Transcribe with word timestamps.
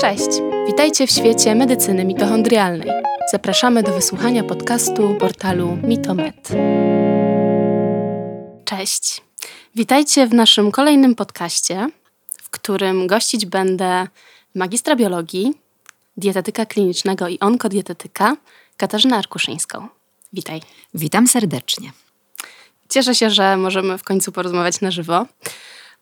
Cześć! 0.00 0.28
Witajcie 0.66 1.06
w 1.06 1.10
świecie 1.10 1.54
medycyny 1.54 2.04
mitochondrialnej. 2.04 2.90
Zapraszamy 3.32 3.82
do 3.82 3.92
wysłuchania 3.92 4.44
podcastu 4.44 5.16
portalu 5.20 5.78
Mitomed. 5.82 6.48
Cześć! 8.64 9.22
Witajcie 9.74 10.26
w 10.26 10.34
naszym 10.34 10.72
kolejnym 10.72 11.14
podcaście, 11.14 11.88
w 12.42 12.50
którym 12.50 13.06
gościć 13.06 13.46
będę 13.46 14.06
magistra 14.54 14.96
biologii, 14.96 15.54
dietetyka 16.16 16.66
klinicznego 16.66 17.28
i 17.28 17.38
onkodietetyka 17.38 18.36
Katarzynę 18.76 19.16
Arkuszyńską. 19.16 19.88
Witaj. 20.32 20.60
Witam 20.94 21.26
serdecznie. 21.26 21.92
Cieszę 22.88 23.14
się, 23.14 23.30
że 23.30 23.56
możemy 23.56 23.98
w 23.98 24.04
końcu 24.04 24.32
porozmawiać 24.32 24.80
na 24.80 24.90
żywo, 24.90 25.26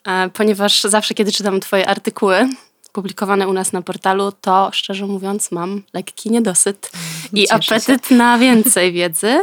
e, 0.04 0.28
ponieważ 0.28 0.82
zawsze, 0.82 1.14
kiedy 1.14 1.32
czytam 1.32 1.60
Twoje 1.60 1.88
artykuły 1.88 2.48
publikowane 2.92 3.48
u 3.48 3.52
nas 3.52 3.72
na 3.72 3.82
portalu, 3.82 4.32
to 4.32 4.70
szczerze 4.72 5.06
mówiąc 5.06 5.50
mam 5.52 5.82
lekki 5.92 6.30
niedosyt 6.30 6.90
i 7.32 7.40
Cieszę 7.46 7.54
apetyt 7.54 8.06
się. 8.06 8.14
na 8.14 8.38
więcej 8.38 8.92
wiedzy, 8.92 9.40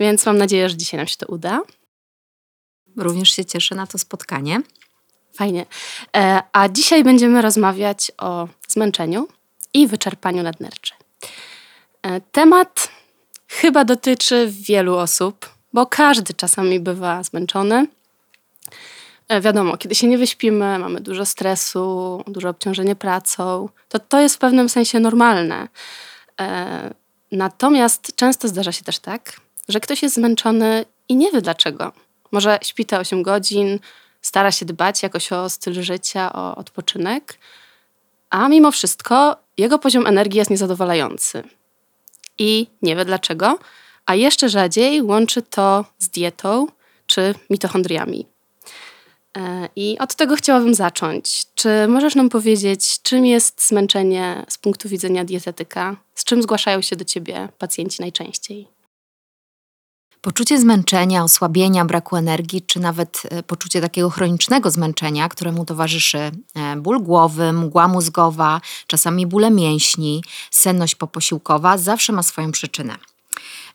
więc 0.00 0.26
mam 0.26 0.38
nadzieję, 0.38 0.68
że 0.68 0.76
dzisiaj 0.76 0.98
nam 0.98 1.06
się 1.06 1.16
to 1.16 1.26
uda. 1.26 1.60
Również 2.96 3.30
się 3.30 3.44
cieszę 3.44 3.74
na 3.74 3.86
to 3.86 3.98
spotkanie. 3.98 4.60
Fajnie. 5.34 5.66
E, 6.16 6.42
a 6.52 6.68
dzisiaj 6.68 7.04
będziemy 7.04 7.42
rozmawiać 7.42 8.12
o 8.18 8.48
zmęczeniu 8.68 9.28
i 9.74 9.86
wyczerpaniu 9.86 10.42
nadnerczy. 10.42 10.94
E, 12.02 12.20
temat 12.20 12.88
chyba 13.48 13.84
dotyczy 13.84 14.52
wielu 14.60 14.96
osób, 14.96 15.50
bo 15.72 15.86
każdy 15.86 16.34
czasami 16.34 16.80
bywa 16.80 17.22
zmęczony. 17.22 17.86
E, 19.32 19.40
wiadomo, 19.40 19.76
kiedy 19.76 19.94
się 19.94 20.06
nie 20.06 20.18
wyśpimy, 20.18 20.78
mamy 20.78 21.00
dużo 21.00 21.26
stresu, 21.26 22.22
duże 22.26 22.48
obciążenie 22.48 22.96
pracą, 22.96 23.68
to 23.88 23.98
to 23.98 24.20
jest 24.20 24.34
w 24.34 24.38
pewnym 24.38 24.68
sensie 24.68 25.00
normalne. 25.00 25.68
E, 26.40 26.94
natomiast 27.32 28.16
często 28.16 28.48
zdarza 28.48 28.72
się 28.72 28.84
też 28.84 28.98
tak, 28.98 29.40
że 29.68 29.80
ktoś 29.80 30.02
jest 30.02 30.14
zmęczony 30.14 30.84
i 31.08 31.16
nie 31.16 31.32
wie 31.32 31.40
dlaczego. 31.40 31.92
Może 32.32 32.58
śpi 32.62 32.84
te 32.86 32.98
8 32.98 33.22
godzin, 33.22 33.78
stara 34.22 34.52
się 34.52 34.66
dbać 34.66 35.02
jakoś 35.02 35.32
o 35.32 35.50
styl 35.50 35.82
życia, 35.82 36.32
o 36.32 36.56
odpoczynek, 36.56 37.38
a 38.30 38.48
mimo 38.48 38.70
wszystko 38.70 39.36
jego 39.58 39.78
poziom 39.78 40.06
energii 40.06 40.38
jest 40.38 40.50
niezadowalający. 40.50 41.42
I 42.38 42.66
nie 42.82 42.96
wie 42.96 43.04
dlaczego, 43.04 43.58
a 44.06 44.14
jeszcze 44.14 44.48
rzadziej 44.48 45.02
łączy 45.02 45.42
to 45.42 45.84
z 45.98 46.08
dietą 46.08 46.66
czy 47.06 47.34
mitochondriami. 47.50 48.31
E, 49.38 49.68
I 49.76 49.98
od 49.98 50.14
tego 50.14 50.36
chciałabym 50.36 50.74
zacząć. 50.74 51.46
Czy 51.54 51.68
możesz 51.88 52.14
nam 52.14 52.28
powiedzieć, 52.28 53.02
czym 53.02 53.26
jest 53.26 53.68
zmęczenie 53.68 54.44
z 54.48 54.58
punktu 54.58 54.88
widzenia 54.88 55.24
dietetyka? 55.24 55.96
Z 56.14 56.24
czym 56.24 56.42
zgłaszają 56.42 56.82
się 56.82 56.96
do 56.96 57.04
ciebie 57.04 57.48
pacjenci 57.58 58.02
najczęściej? 58.02 58.68
Poczucie 60.20 60.58
zmęczenia, 60.60 61.24
osłabienia, 61.24 61.84
braku 61.84 62.16
energii, 62.16 62.62
czy 62.62 62.80
nawet 62.80 63.22
e, 63.30 63.42
poczucie 63.42 63.80
takiego 63.80 64.10
chronicznego 64.10 64.70
zmęczenia, 64.70 65.28
któremu 65.28 65.64
towarzyszy 65.64 66.18
e, 66.18 66.30
ból 66.76 67.02
głowy, 67.02 67.52
mgła 67.52 67.88
mózgowa, 67.88 68.60
czasami 68.86 69.26
bóle 69.26 69.50
mięśni, 69.50 70.24
senność 70.50 70.94
poposiłkowa, 70.94 71.78
zawsze 71.78 72.12
ma 72.12 72.22
swoją 72.22 72.52
przyczynę. 72.52 72.96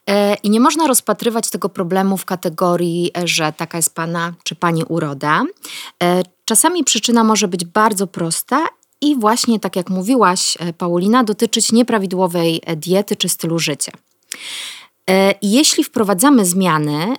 E, 0.08 0.36
I 0.44 0.50
nie 0.50 0.60
można 0.60 0.88
rozpatrywać 0.88 1.50
tego 1.50 1.70
problemu 1.70 2.18
w 2.18 2.26
kategorii, 2.26 3.12
e, 3.18 3.28
że 3.28 3.54
taka 3.58 3.78
jest 3.78 3.96
pana 3.96 4.34
czy 4.44 4.56
pani 4.56 4.84
uroda. 4.84 5.44
E, 6.04 6.24
czasami 6.46 6.84
przyczyna 6.84 7.24
może 7.24 7.48
być 7.48 7.66
bardzo 7.66 8.08
prosta 8.08 8.66
i 9.02 9.16
właśnie, 9.16 9.60
tak 9.60 9.76
jak 9.76 9.90
mówiłaś, 9.90 10.58
Paulina, 10.78 11.24
dotyczyć 11.24 11.72
nieprawidłowej 11.72 12.62
diety 12.78 13.16
czy 13.16 13.30
stylu 13.30 13.60
życia. 13.60 13.92
Jeśli 15.42 15.84
wprowadzamy 15.84 16.46
zmiany 16.46 17.16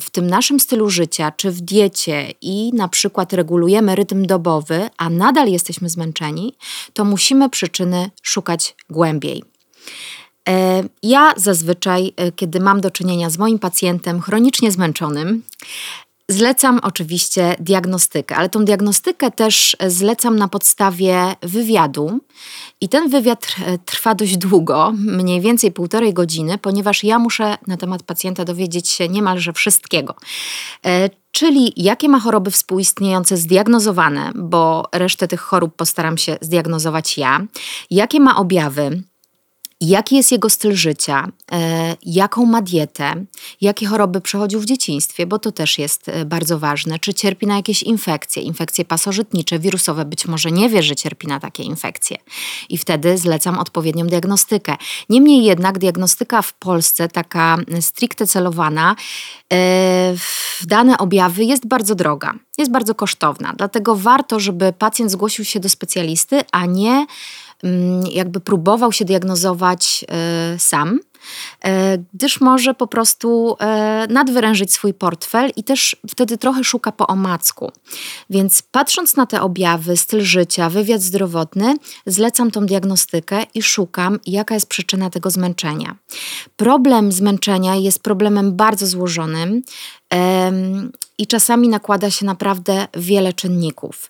w 0.00 0.10
tym 0.10 0.26
naszym 0.26 0.60
stylu 0.60 0.90
życia, 0.90 1.32
czy 1.36 1.50
w 1.50 1.60
diecie 1.60 2.32
i 2.40 2.70
na 2.74 2.88
przykład 2.88 3.32
regulujemy 3.32 3.94
rytm 3.94 4.26
dobowy, 4.26 4.90
a 4.96 5.10
nadal 5.10 5.48
jesteśmy 5.48 5.88
zmęczeni, 5.88 6.56
to 6.92 7.04
musimy 7.04 7.50
przyczyny 7.50 8.10
szukać 8.22 8.76
głębiej. 8.90 9.42
E, 10.48 10.82
ja 11.02 11.32
zazwyczaj, 11.36 12.12
e, 12.16 12.32
kiedy 12.32 12.60
mam 12.60 12.80
do 12.80 12.90
czynienia 12.90 13.30
z 13.30 13.38
moim 13.38 13.58
pacjentem 13.58 14.20
chronicznie 14.20 14.72
zmęczonym, 14.72 15.42
Zlecam 16.30 16.80
oczywiście 16.82 17.56
diagnostykę, 17.60 18.36
ale 18.36 18.48
tą 18.48 18.64
diagnostykę 18.64 19.30
też 19.30 19.76
zlecam 19.86 20.36
na 20.36 20.48
podstawie 20.48 21.34
wywiadu. 21.42 22.20
I 22.80 22.88
ten 22.88 23.08
wywiad 23.08 23.56
trwa 23.84 24.14
dość 24.14 24.36
długo, 24.36 24.92
mniej 24.96 25.40
więcej 25.40 25.72
półtorej 25.72 26.14
godziny, 26.14 26.58
ponieważ 26.58 27.04
ja 27.04 27.18
muszę 27.18 27.58
na 27.66 27.76
temat 27.76 28.02
pacjenta 28.02 28.44
dowiedzieć 28.44 28.88
się 28.88 29.08
niemalże 29.08 29.52
wszystkiego. 29.52 30.14
E, 30.86 31.10
czyli 31.32 31.72
jakie 31.76 32.08
ma 32.08 32.20
choroby 32.20 32.50
współistniejące 32.50 33.36
zdiagnozowane, 33.36 34.32
bo 34.34 34.88
resztę 34.92 35.28
tych 35.28 35.40
chorób 35.40 35.76
postaram 35.76 36.18
się 36.18 36.36
zdiagnozować 36.40 37.18
ja, 37.18 37.40
jakie 37.90 38.20
ma 38.20 38.36
objawy, 38.36 39.02
jaki 39.80 40.16
jest 40.16 40.32
jego 40.32 40.50
styl 40.50 40.74
życia, 40.74 41.28
e, 41.52 41.96
jaką 42.02 42.46
ma 42.46 42.62
dietę, 42.62 43.24
jakie 43.60 43.86
choroby 43.86 44.20
przechodził 44.20 44.60
w 44.60 44.64
dzieciństwie, 44.64 45.26
bo 45.26 45.38
to 45.38 45.52
też 45.52 45.78
jest 45.78 46.08
e, 46.08 46.24
bardzo 46.24 46.58
ważne. 46.58 46.98
Czy 46.98 47.14
cierpi 47.14 47.46
na 47.46 47.56
jakieś 47.56 47.82
infekcje, 47.82 48.42
infekcje 48.42 48.84
pasożytnicze, 48.84 49.58
wirusowe, 49.58 50.04
być 50.04 50.26
może 50.26 50.50
nie 50.50 50.68
wie, 50.68 50.82
że 50.82 50.96
cierpi 50.96 51.26
na 51.26 51.40
takie 51.40 51.62
infekcje. 51.62 52.16
I 52.68 52.78
wtedy 52.78 53.18
zlecam 53.18 53.58
odpowiednią 53.58 54.06
diagnostykę. 54.06 54.76
Niemniej 55.08 55.44
jednak 55.44 55.78
diagnostyka 55.78 56.42
w 56.42 56.52
Polsce, 56.52 57.08
taka 57.08 57.56
stricte 57.80 58.26
celowana, 58.26 58.96
e, 59.52 60.14
w 60.16 60.66
dane 60.66 60.98
objawy 60.98 61.44
jest 61.44 61.66
bardzo 61.66 61.94
droga, 61.94 62.34
jest 62.58 62.70
bardzo 62.70 62.94
kosztowna. 62.94 63.52
Dlatego 63.56 63.96
warto, 63.96 64.40
żeby 64.40 64.72
pacjent 64.72 65.10
zgłosił 65.10 65.44
się 65.44 65.60
do 65.60 65.68
specjalisty, 65.68 66.40
a 66.52 66.66
nie 66.66 67.06
jakby 68.12 68.40
próbował 68.40 68.92
się 68.92 69.04
diagnozować 69.04 70.04
e, 70.08 70.58
sam, 70.58 71.00
e, 71.64 71.98
gdyż 72.14 72.40
może 72.40 72.74
po 72.74 72.86
prostu 72.86 73.56
e, 73.60 74.06
nadwyrężyć 74.10 74.72
swój 74.72 74.94
portfel 74.94 75.50
i 75.56 75.64
też 75.64 75.96
wtedy 76.10 76.38
trochę 76.38 76.64
szuka 76.64 76.92
po 76.92 77.06
omacku. 77.06 77.72
Więc 78.30 78.62
patrząc 78.62 79.16
na 79.16 79.26
te 79.26 79.42
objawy, 79.42 79.96
styl 79.96 80.20
życia, 80.20 80.70
wywiad 80.70 81.02
zdrowotny, 81.02 81.74
zlecam 82.06 82.50
tą 82.50 82.66
diagnostykę 82.66 83.42
i 83.54 83.62
szukam, 83.62 84.18
jaka 84.26 84.54
jest 84.54 84.66
przyczyna 84.66 85.10
tego 85.10 85.30
zmęczenia. 85.30 85.96
Problem 86.56 87.12
zmęczenia 87.12 87.76
jest 87.76 88.02
problemem 88.02 88.56
bardzo 88.56 88.86
złożonym 88.86 89.62
i 91.18 91.26
czasami 91.26 91.68
nakłada 91.68 92.10
się 92.10 92.26
naprawdę 92.26 92.86
wiele 92.94 93.32
czynników. 93.32 94.08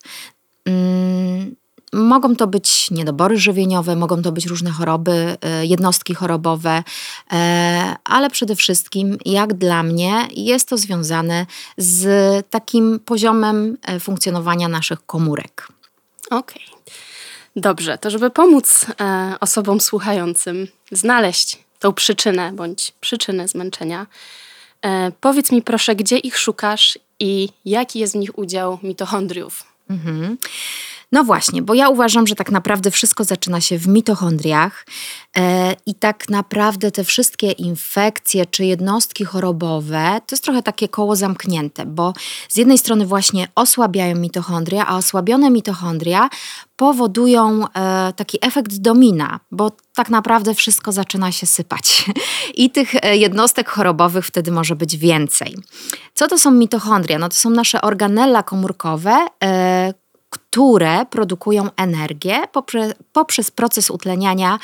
Mogą 1.93 2.37
to 2.37 2.47
być 2.47 2.91
niedobory 2.91 3.39
żywieniowe, 3.39 3.97
mogą 3.97 4.23
to 4.23 4.33
być 4.33 4.47
różne 4.47 4.71
choroby, 4.71 5.37
e, 5.41 5.67
jednostki 5.67 6.15
chorobowe, 6.15 6.83
e, 7.33 7.97
ale 8.05 8.31
przede 8.31 8.57
wszystkim, 8.57 9.19
jak 9.25 9.55
dla 9.55 9.83
mnie, 9.83 10.29
jest 10.37 10.69
to 10.69 10.79
związane 10.79 11.47
z 11.77 12.07
takim 12.51 13.01
poziomem 13.05 13.77
e, 13.83 14.01
funkcjonowania 14.01 14.69
naszych 14.69 15.07
komórek. 15.07 15.69
Okej. 16.27 16.41
Okay. 16.41 16.95
Dobrze, 17.57 17.99
to 17.99 18.11
żeby 18.11 18.31
pomóc 18.31 18.87
osobom 19.41 19.81
słuchającym 19.81 20.67
znaleźć 20.93 21.59
tą 21.79 21.93
przyczynę 21.93 22.53
bądź 22.53 22.93
przyczynę 23.01 23.49
zmęczenia, 23.49 24.07
powiedz 25.21 25.53
mi 25.53 25.63
proszę, 25.63 25.97
gdzie 25.97 26.19
ich 26.19 26.39
szukasz 26.39 26.99
i 27.21 27.49
jaki 27.65 27.99
jest 27.99 28.13
w 28.13 28.17
nich 28.17 28.39
udział 28.39 28.79
mitochondriów? 28.83 29.65
Mhm. 29.91 30.37
No 31.13 31.25
właśnie, 31.25 31.63
bo 31.63 31.75
ja 31.75 31.89
uważam, 31.89 32.27
że 32.27 32.35
tak 32.35 32.51
naprawdę 32.51 32.91
wszystko 32.91 33.25
zaczyna 33.25 33.61
się 33.61 33.79
w 33.79 33.89
mitochondriach 33.89 34.87
e, 35.37 35.75
i 35.87 35.95
tak 35.95 36.29
naprawdę 36.29 36.91
te 36.91 37.05
wszystkie 37.05 37.51
infekcje 37.51 38.47
czy 38.47 38.65
jednostki 38.65 39.25
chorobowe 39.25 40.21
to 40.27 40.35
jest 40.35 40.45
trochę 40.45 40.63
takie 40.63 40.89
koło 40.89 41.17
zamknięte, 41.17 41.87
bo 41.87 42.13
z 42.49 42.57
jednej 42.57 42.79
strony 42.79 43.07
właśnie 43.07 43.49
osłabiają 43.55 44.17
mitochondria, 44.17 44.87
a 44.87 44.97
osłabione 44.97 45.51
mitochondria 45.51 46.29
powodują 46.77 47.65
e, 47.75 48.13
taki 48.17 48.39
efekt 48.43 48.77
domina, 48.77 49.41
bo 49.51 49.71
tak 49.95 50.11
naprawdę 50.11 50.55
wszystko 50.55 50.93
zaczyna 50.93 51.33
się 51.33 51.47
sypać 51.47 52.05
i 52.55 52.71
tych 52.71 52.95
e, 52.95 53.17
jednostek 53.17 53.69
chorobowych 53.69 54.27
wtedy 54.27 54.53
może 54.53 54.77
być 54.77 54.97
więcej. 54.97 55.57
Co 56.15 56.29
to 56.29 56.39
są 56.39 56.51
mitochondria? 56.51 57.19
No 57.19 57.29
to 57.29 57.35
są 57.35 57.51
nasze 57.51 57.81
organella 57.81 58.43
komórkowe, 58.43 59.27
e, 59.45 59.95
które 60.31 61.07
produkują 61.07 61.69
energię 61.77 62.41
poprzez, 62.53 62.95
poprzez 63.13 63.51
proces 63.51 63.91
utleniania, 63.91 64.59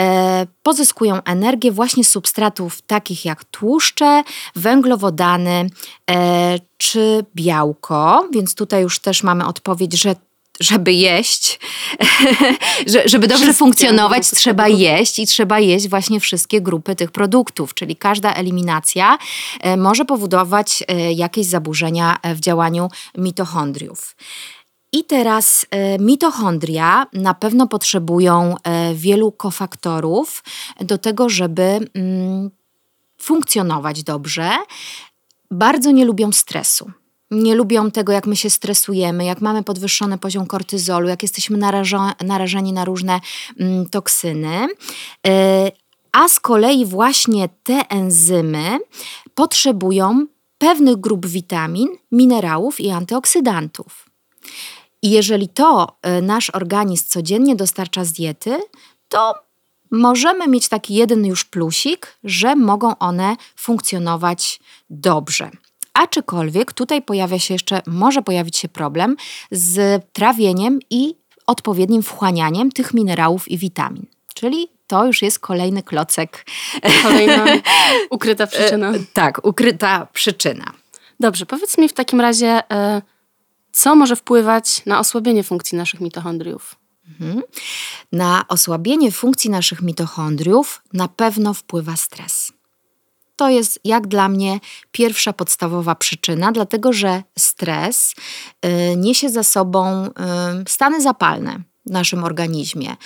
e, 0.00 0.46
pozyskują 0.62 1.22
energię 1.22 1.72
właśnie 1.72 2.04
z 2.04 2.08
substratów 2.08 2.82
takich 2.82 3.24
jak 3.24 3.44
tłuszcze, 3.44 4.22
węglowodany 4.56 5.66
e, 6.10 6.58
czy 6.76 7.24
białko. 7.34 8.28
Więc 8.32 8.54
tutaj 8.54 8.82
już 8.82 8.98
też 8.98 9.22
mamy 9.22 9.46
odpowiedź, 9.46 10.00
że 10.00 10.14
żeby 10.60 10.92
jeść, 10.92 11.60
żeby 13.04 13.28
dobrze 13.28 13.44
wszystkie 13.44 13.58
funkcjonować, 13.58 14.30
trzeba 14.30 14.68
jeść 14.68 15.18
i 15.18 15.26
trzeba 15.26 15.60
jeść 15.60 15.88
właśnie 15.88 16.20
wszystkie 16.20 16.60
grupy 16.60 16.96
tych 16.96 17.10
produktów, 17.10 17.74
czyli 17.74 17.96
każda 17.96 18.34
eliminacja 18.34 19.18
e, 19.60 19.76
może 19.76 20.04
powodować 20.04 20.82
e, 20.88 21.12
jakieś 21.12 21.46
zaburzenia 21.46 22.18
w 22.34 22.40
działaniu 22.40 22.88
mitochondriów. 23.18 24.16
I 24.92 25.04
teraz 25.04 25.66
e, 25.70 25.98
mitochondria 25.98 27.06
na 27.12 27.34
pewno 27.34 27.66
potrzebują 27.66 28.54
wielu 28.94 29.32
kofaktorów 29.32 30.44
do 30.80 30.98
tego, 30.98 31.28
żeby 31.28 31.62
mm, 31.94 32.50
funkcjonować 33.18 34.02
dobrze. 34.02 34.50
Bardzo 35.50 35.90
nie 35.90 36.04
lubią 36.04 36.32
stresu 36.32 36.90
nie 37.32 37.54
lubią 37.54 37.90
tego, 37.90 38.12
jak 38.12 38.26
my 38.26 38.36
się 38.36 38.50
stresujemy, 38.50 39.24
jak 39.24 39.40
mamy 39.40 39.62
podwyższony 39.62 40.18
poziom 40.18 40.46
kortyzolu, 40.46 41.08
jak 41.08 41.22
jesteśmy 41.22 41.58
narażeni 42.24 42.72
na 42.72 42.84
różne 42.84 43.20
mm, 43.60 43.88
toksyny. 43.88 44.68
E, 45.26 45.72
a 46.12 46.28
z 46.28 46.40
kolei 46.40 46.86
właśnie 46.86 47.48
te 47.62 47.88
enzymy 47.88 48.78
potrzebują 49.34 50.26
pewnych 50.58 50.96
grup 50.96 51.26
witamin, 51.26 51.88
minerałów 52.12 52.80
i 52.80 52.90
antyoksydantów. 52.90 54.01
I 55.02 55.10
jeżeli 55.10 55.48
to 55.48 55.96
e, 56.02 56.22
nasz 56.22 56.50
organizm 56.50 57.04
codziennie 57.08 57.56
dostarcza 57.56 58.04
z 58.04 58.12
diety, 58.12 58.58
to 59.08 59.34
możemy 59.90 60.48
mieć 60.48 60.68
taki 60.68 60.94
jeden 60.94 61.26
już 61.26 61.44
plusik, 61.44 62.18
że 62.24 62.56
mogą 62.56 62.98
one 62.98 63.36
funkcjonować 63.56 64.60
dobrze. 64.90 65.50
Aczkolwiek 65.94 66.72
tutaj 66.72 67.02
pojawia 67.02 67.38
się 67.38 67.54
jeszcze, 67.54 67.82
może 67.86 68.22
pojawić 68.22 68.56
się 68.56 68.68
problem 68.68 69.16
z 69.50 70.04
trawieniem 70.12 70.78
i 70.90 71.14
odpowiednim 71.46 72.02
wchłanianiem 72.02 72.72
tych 72.72 72.94
minerałów 72.94 73.50
i 73.50 73.58
witamin. 73.58 74.06
Czyli 74.34 74.68
to 74.86 75.06
już 75.06 75.22
jest 75.22 75.38
kolejny 75.38 75.82
klocek. 75.82 76.46
Kolejna 77.02 77.44
ukryta 78.10 78.46
przyczyna. 78.46 78.90
E, 78.90 78.98
tak, 79.12 79.46
ukryta 79.46 80.06
przyczyna. 80.12 80.72
Dobrze, 81.20 81.46
powiedz 81.46 81.78
mi 81.78 81.88
w 81.88 81.92
takim 81.92 82.20
razie, 82.20 82.62
e, 82.72 83.02
co 83.72 83.96
może 83.96 84.16
wpływać 84.16 84.82
na 84.86 84.98
osłabienie 84.98 85.42
funkcji 85.42 85.78
naszych 85.78 86.00
mitochondriów? 86.00 86.76
Mhm. 87.08 87.42
Na 88.12 88.44
osłabienie 88.48 89.12
funkcji 89.12 89.50
naszych 89.50 89.82
mitochondriów 89.82 90.82
na 90.92 91.08
pewno 91.08 91.54
wpływa 91.54 91.96
stres. 91.96 92.52
To 93.36 93.48
jest 93.48 93.80
jak 93.84 94.06
dla 94.06 94.28
mnie 94.28 94.60
pierwsza 94.92 95.32
podstawowa 95.32 95.94
przyczyna, 95.94 96.52
dlatego 96.52 96.92
że 96.92 97.22
stres 97.38 98.14
y, 98.64 98.96
niesie 98.96 99.30
za 99.30 99.42
sobą 99.42 100.06
y, 100.06 100.10
stany 100.68 101.00
zapalne 101.00 101.60
w 101.86 101.90
naszym 101.90 102.24
organizmie, 102.24 102.96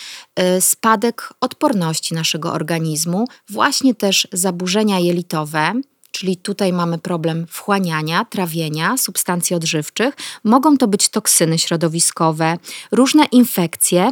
y, 0.41 0.61
spadek 0.61 1.33
odporności 1.41 2.15
naszego 2.15 2.53
organizmu, 2.53 3.25
właśnie 3.49 3.95
też 3.95 4.29
zaburzenia 4.33 4.99
jelitowe, 4.99 5.73
czyli 6.17 6.37
tutaj 6.37 6.73
mamy 6.73 6.99
problem 6.99 7.47
wchłaniania, 7.47 8.25
trawienia 8.25 8.97
substancji 8.97 9.57
odżywczych. 9.57 10.15
Mogą 10.45 10.77
to 10.77 10.89
być 10.89 11.09
toksyny 11.09 11.59
środowiskowe, 11.59 12.59
różne 12.93 13.25
infekcje, 13.25 14.11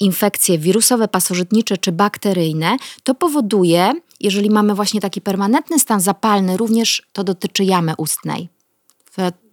infekcje 0.00 0.58
wirusowe, 0.58 1.08
pasożytnicze 1.08 1.76
czy 1.76 1.92
bakteryjne. 1.92 2.76
To 3.02 3.14
powoduje, 3.14 3.92
jeżeli 4.20 4.50
mamy 4.50 4.74
właśnie 4.74 5.00
taki 5.00 5.20
permanentny 5.20 5.78
stan 5.78 6.00
zapalny, 6.00 6.56
również 6.56 7.02
to 7.12 7.24
dotyczy 7.24 7.64
jamy 7.64 7.94
ustnej. 7.96 8.48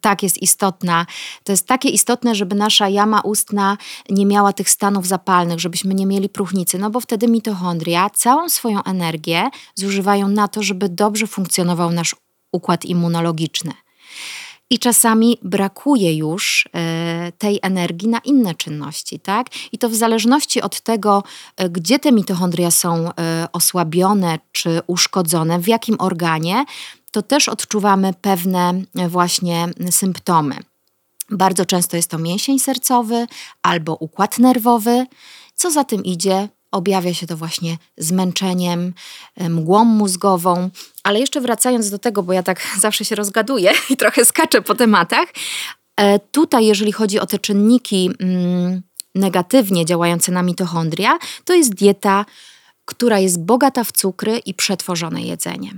Tak 0.02 0.24
jest 0.24 0.42
istotna. 0.42 1.06
To 1.44 1.52
jest 1.52 1.68
takie 1.68 1.90
istotne, 1.90 2.36
żeby 2.36 2.56
nasza 2.56 2.90
jama 2.90 3.22
ustna 3.22 3.78
nie 4.10 4.26
miała 4.26 4.54
tych 4.54 4.70
stanów 4.70 5.08
zapalnych, 5.08 5.60
żebyśmy 5.60 5.94
nie 5.94 6.06
mieli 6.06 6.30
próchnicy, 6.30 6.78
no 6.78 6.90
bo 6.90 7.00
wtedy 7.00 7.28
mitochondria 7.28 8.10
całą 8.10 8.50
swoją 8.50 8.84
energię 8.84 9.50
zużywają 9.76 10.28
na 10.28 10.48
to, 10.48 10.64
żeby 10.64 10.90
dobrze 10.90 11.28
funkcjonował 11.28 11.92
nasz 11.92 12.16
układ 12.52 12.86
immunologiczny 12.86 13.74
i 14.70 14.80
czasami 14.80 15.38
brakuje 15.44 16.16
już 16.18 16.70
e, 16.74 17.32
tej 17.38 17.60
energii 17.62 18.10
na 18.10 18.20
inne 18.20 18.56
czynności, 18.56 19.20
tak? 19.20 19.48
I 19.72 19.78
to 19.78 19.90
w 19.90 19.96
zależności 19.96 20.62
od 20.62 20.82
tego, 20.82 21.24
e, 21.58 21.70
gdzie 21.70 22.00
te 22.00 22.12
mitochondria 22.12 22.72
są 22.72 23.10
e, 23.10 23.48
osłabione 23.54 24.40
czy 24.52 24.82
uszkodzone, 24.88 25.60
w 25.60 25.68
jakim 25.68 25.96
organie, 26.00 26.66
to 27.12 27.22
też 27.22 27.50
odczuwamy 27.50 28.14
pewne 28.22 28.74
właśnie 29.10 29.70
symptomy. 29.92 30.56
Bardzo 31.32 31.66
często 31.66 31.98
jest 31.98 32.10
to 32.10 32.18
mięsień 32.18 32.60
sercowy 32.60 33.28
albo 33.62 33.96
układ 33.96 34.40
nerwowy. 34.40 35.06
Co 35.56 35.72
za 35.72 35.84
tym 35.84 36.04
idzie, 36.04 36.50
objawia 36.72 37.14
się 37.14 37.28
to 37.28 37.38
właśnie 37.38 37.78
zmęczeniem, 37.98 38.94
mgłą 39.38 39.86
mózgową. 39.86 40.70
Ale 41.04 41.20
jeszcze 41.20 41.42
wracając 41.42 41.90
do 41.90 42.00
tego, 42.00 42.24
bo 42.24 42.34
ja 42.34 42.44
tak 42.44 42.68
zawsze 42.82 43.06
się 43.06 43.16
rozgaduję 43.16 43.72
i 43.90 43.98
trochę 43.98 44.26
skaczę 44.26 44.62
po 44.62 44.76
tematach, 44.76 45.28
e, 45.96 46.20
tutaj, 46.20 46.66
jeżeli 46.66 46.92
chodzi 46.92 47.20
o 47.20 47.26
te 47.26 47.40
czynniki 47.40 48.12
mm, 48.20 48.82
negatywnie 49.16 49.86
działające 49.86 50.32
na 50.32 50.44
mitochondria, 50.44 51.18
to 51.46 51.54
jest 51.54 51.74
dieta, 51.74 52.26
która 52.86 53.20
jest 53.20 53.44
bogata 53.44 53.84
w 53.84 53.92
cukry 53.92 54.38
i 54.38 54.54
przetworzone 54.54 55.22
jedzenie. 55.22 55.74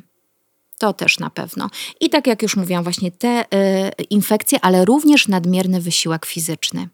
To 0.81 0.93
też 0.93 1.19
na 1.19 1.29
pewno. 1.29 1.69
I 1.99 2.09
tak 2.09 2.27
jak 2.27 2.41
już 2.41 2.55
mówiłam, 2.55 2.83
właśnie 2.83 3.11
te 3.11 3.43
y, 3.43 3.45
infekcje, 4.09 4.59
ale 4.61 4.85
również 4.85 5.27
nadmierny 5.27 5.81
wysiłek 5.81 6.25
fizyczny. 6.25 6.89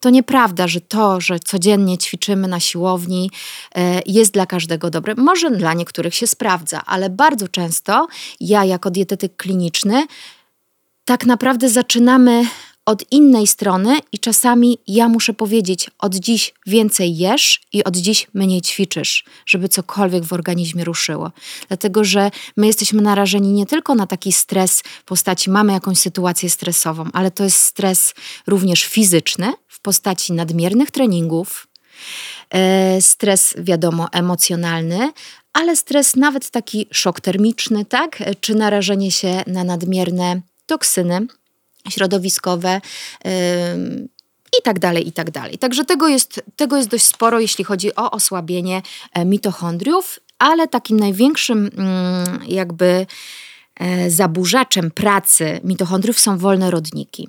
To 0.00 0.10
nieprawda, 0.10 0.68
że 0.68 0.80
to, 0.80 1.20
że 1.20 1.40
codziennie 1.40 1.98
ćwiczymy 1.98 2.48
na 2.48 2.60
siłowni, 2.60 3.30
e, 3.74 4.02
jest 4.06 4.32
dla 4.32 4.46
każdego 4.46 4.90
dobre. 4.90 5.14
Może 5.16 5.50
dla 5.50 5.74
niektórych 5.74 6.14
się 6.14 6.26
sprawdza, 6.26 6.82
ale 6.86 7.10
bardzo 7.10 7.48
często 7.48 8.06
ja, 8.40 8.64
jako 8.64 8.90
dietetyk 8.90 9.36
kliniczny, 9.36 10.06
tak 11.04 11.26
naprawdę 11.26 11.68
zaczynamy 11.68 12.44
od 12.86 13.12
innej 13.12 13.46
strony 13.46 13.98
i 14.12 14.18
czasami 14.18 14.78
ja 14.86 15.08
muszę 15.08 15.34
powiedzieć: 15.34 15.90
od 15.98 16.14
dziś 16.14 16.54
więcej 16.66 17.16
jesz 17.16 17.60
i 17.72 17.84
od 17.84 17.96
dziś 17.96 18.26
mniej 18.34 18.60
ćwiczysz, 18.60 19.24
żeby 19.46 19.68
cokolwiek 19.68 20.24
w 20.24 20.32
organizmie 20.32 20.84
ruszyło. 20.84 21.32
Dlatego, 21.68 22.04
że 22.04 22.30
my 22.56 22.66
jesteśmy 22.66 23.02
narażeni 23.02 23.52
nie 23.52 23.66
tylko 23.66 23.94
na 23.94 24.06
taki 24.06 24.32
stres 24.32 24.82
w 24.82 25.04
postaci 25.04 25.50
mamy 25.50 25.72
jakąś 25.72 25.98
sytuację 25.98 26.50
stresową, 26.50 27.04
ale 27.12 27.30
to 27.30 27.44
jest 27.44 27.62
stres 27.62 28.14
również 28.46 28.84
fizyczny 28.84 29.52
w 29.68 29.80
postaci 29.80 30.32
nadmiernych 30.32 30.90
treningów, 30.90 31.66
e, 32.50 33.02
stres, 33.02 33.54
wiadomo, 33.58 34.08
emocjonalny, 34.12 35.12
ale 35.52 35.76
stres 35.76 36.16
nawet 36.16 36.50
taki 36.50 36.86
szok 36.92 37.20
termiczny, 37.20 37.84
tak? 37.84 38.22
Czy 38.40 38.54
narażenie 38.54 39.10
się 39.10 39.42
na 39.46 39.64
nadmierne 39.64 40.40
toksyny 40.66 41.26
środowiskowe. 41.88 42.80
I 44.58 44.62
tak 44.62 44.78
dalej, 44.78 45.08
i 45.08 45.12
tak 45.12 45.30
dalej. 45.30 45.58
Także 45.58 45.84
tego 45.84 46.08
jest, 46.08 46.42
tego 46.56 46.76
jest 46.76 46.88
dość 46.88 47.04
sporo, 47.04 47.40
jeśli 47.40 47.64
chodzi 47.64 47.96
o 47.96 48.10
osłabienie 48.10 48.82
e, 49.12 49.24
mitochondriów, 49.24 50.18
ale 50.38 50.68
takim 50.68 51.00
największym 51.00 51.70
mm, 51.76 52.40
jakby 52.48 53.06
e, 53.76 54.10
zaburzaczem 54.10 54.90
pracy 54.90 55.60
mitochondriów 55.64 56.18
są 56.18 56.38
wolne 56.38 56.70
rodniki. 56.70 57.28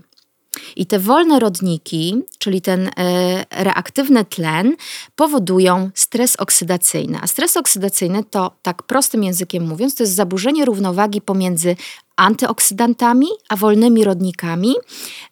I 0.76 0.86
te 0.86 1.00
wolne 1.00 1.40
rodniki, 1.40 2.22
czyli 2.38 2.62
ten 2.62 2.88
e, 2.88 3.46
reaktywny 3.52 4.26
tlen, 4.26 4.76
powodują 5.16 5.90
stres 5.96 6.36
oksydacyjny. 6.36 7.20
A 7.22 7.28
stres 7.28 7.58
oksydacyjny 7.58 8.24
to, 8.24 8.52
tak 8.62 8.84
prostym 8.84 9.24
językiem 9.24 9.68
mówiąc, 9.68 9.96
to 9.96 10.04
jest 10.04 10.16
zaburzenie 10.16 10.66
równowagi 10.66 11.22
pomiędzy 11.22 11.76
antyoksydantami 12.22 13.28
a 13.50 13.56
wolnymi 13.56 14.04
rodnikami, 14.04 14.74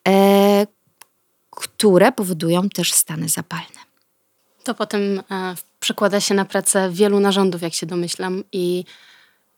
e, 0.07 0.67
które 1.49 2.11
powodują 2.11 2.69
też 2.69 2.93
stany 2.93 3.29
zapalne. 3.29 3.79
To 4.63 4.75
potem 4.75 5.19
e, 5.31 5.55
przekłada 5.79 6.19
się 6.19 6.35
na 6.35 6.45
pracę 6.45 6.89
wielu 6.91 7.19
narządów, 7.19 7.61
jak 7.61 7.73
się 7.73 7.85
domyślam, 7.85 8.43
i 8.51 8.85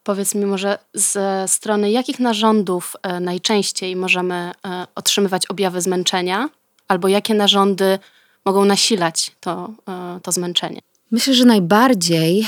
Powiedz 0.04 0.36
mi 0.36 0.46
może 0.46 0.78
ze 0.94 1.46
strony 1.48 1.92
jakich 1.92 2.20
narządów 2.20 2.96
e, 3.04 3.20
najczęściej 3.20 3.96
możemy 3.96 4.36
e, 4.36 4.88
otrzymywać 4.96 5.46
objawy 5.46 5.82
zmęczenia, 5.82 6.50
albo 6.88 7.08
jakie 7.08 7.34
narządy 7.34 8.00
mogą 8.46 8.66
nasilać 8.66 9.32
to, 9.40 9.74
e, 9.88 10.20
to 10.24 10.32
zmęczenie? 10.32 10.82
Myślę, 11.12 11.34
że 11.34 11.46
najbardziej 11.46 12.48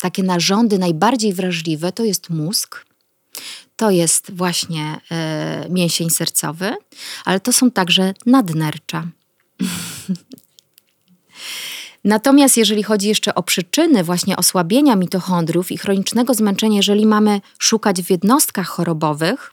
takie 0.00 0.22
narządy, 0.22 0.78
najbardziej 0.78 1.34
wrażliwe 1.34 1.92
to 1.92 2.04
jest 2.04 2.30
mózg, 2.30 2.84
to 3.78 3.90
jest 3.90 4.30
właśnie 4.34 5.00
mięsień 5.70 6.10
sercowy, 6.10 6.76
ale 7.24 7.40
to 7.40 7.52
są 7.52 7.70
także 7.70 8.14
nadnercza. 8.26 9.06
Natomiast 12.04 12.56
jeżeli 12.56 12.82
chodzi 12.82 13.08
jeszcze 13.08 13.34
o 13.34 13.42
przyczyny 13.42 14.04
właśnie 14.04 14.36
osłabienia 14.36 14.96
mitochondriów 14.96 15.72
i 15.72 15.78
chronicznego 15.78 16.34
zmęczenia, 16.34 16.76
jeżeli 16.76 17.06
mamy 17.06 17.40
szukać 17.58 18.02
w 18.02 18.10
jednostkach 18.10 18.66
chorobowych, 18.66 19.52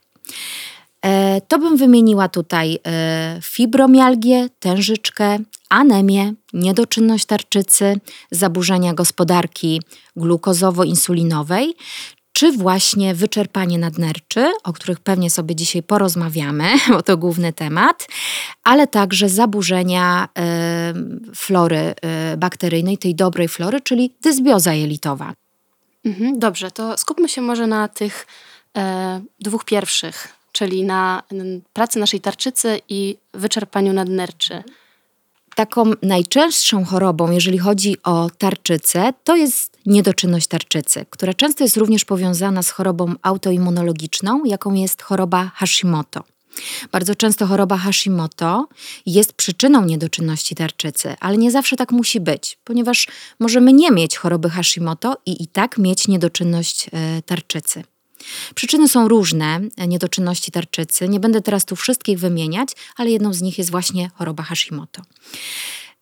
E, 1.05 1.41
to 1.47 1.59
bym 1.59 1.77
wymieniła 1.77 2.29
tutaj 2.29 2.79
e, 2.87 3.39
fibromialgię, 3.43 4.49
tężyczkę, 4.59 5.37
anemię, 5.69 6.33
niedoczynność 6.53 7.25
tarczycy, 7.25 7.99
zaburzenia 8.31 8.93
gospodarki 8.93 9.81
glukozowo-insulinowej, 10.17 11.73
czy 12.35 12.51
właśnie 12.51 13.15
wyczerpanie 13.15 13.77
nadnerczy, 13.77 14.51
o 14.63 14.73
których 14.73 14.99
pewnie 14.99 15.29
sobie 15.29 15.55
dzisiaj 15.55 15.83
porozmawiamy, 15.83 16.63
bo 16.93 17.01
to 17.01 17.17
główny 17.17 17.53
temat, 17.53 18.07
ale 18.63 18.87
także 18.87 19.29
zaburzenia 19.29 20.27
y, 21.31 21.35
flory 21.35 21.95
y, 22.33 22.37
bakteryjnej, 22.37 22.97
tej 22.97 23.15
dobrej 23.15 23.47
flory, 23.47 23.81
czyli 23.81 24.13
dysbioza 24.21 24.73
jelitowa. 24.73 25.33
Mhm, 26.05 26.39
dobrze, 26.39 26.71
to 26.71 26.97
skupmy 26.97 27.29
się 27.29 27.41
może 27.41 27.67
na 27.67 27.87
tych 27.87 28.27
e, 28.77 29.21
dwóch 29.39 29.65
pierwszych, 29.65 30.27
czyli 30.51 30.83
na, 30.83 31.23
pracy 31.73 31.99
naszej 31.99 32.21
tarczycy 32.21 32.79
i 32.89 33.17
wyczerpaniu 33.33 33.93
nadnerczy. 33.93 34.63
Taką 35.55 35.91
najczęstszą 36.01 36.85
chorobą, 36.85 37.31
jeżeli 37.31 37.57
chodzi 37.57 37.97
o 38.03 38.29
tarczycę, 38.37 39.13
to 39.23 39.35
jest 39.35 39.77
niedoczynność 39.85 40.47
tarczycy, 40.47 41.05
która 41.09 41.33
często 41.33 41.63
jest 41.63 41.77
również 41.77 42.05
powiązana 42.05 42.63
z 42.63 42.69
chorobą 42.69 43.13
autoimmunologiczną, 43.21 44.45
jaką 44.45 44.73
jest 44.73 45.01
choroba 45.01 45.51
Hashimoto. 45.55 46.23
Bardzo 46.91 47.15
często 47.15 47.47
choroba 47.47 47.77
Hashimoto 47.77 48.67
jest 49.05 49.33
przyczyną 49.33 49.85
niedoczynności 49.85 50.55
tarczycy, 50.55 51.15
ale 51.19 51.37
nie 51.37 51.51
zawsze 51.51 51.75
tak 51.75 51.91
musi 51.91 52.19
być, 52.19 52.57
ponieważ 52.63 53.07
możemy 53.39 53.73
nie 53.73 53.91
mieć 53.91 54.17
choroby 54.17 54.49
Hashimoto 54.49 55.17
i 55.25 55.43
i 55.43 55.47
tak 55.47 55.77
mieć 55.77 56.07
niedoczynność 56.07 56.89
e, 56.93 57.21
tarczycy. 57.21 57.83
Przyczyny 58.55 58.87
są 58.87 59.07
różne 59.07 59.59
e, 59.77 59.87
niedoczynności 59.87 60.51
tarczycy. 60.51 61.09
Nie 61.09 61.19
będę 61.19 61.41
teraz 61.41 61.65
tu 61.65 61.75
wszystkich 61.75 62.19
wymieniać, 62.19 62.69
ale 62.97 63.09
jedną 63.09 63.33
z 63.33 63.41
nich 63.41 63.57
jest 63.57 63.71
właśnie 63.71 64.11
choroba 64.15 64.43
Hashimoto. 64.43 65.01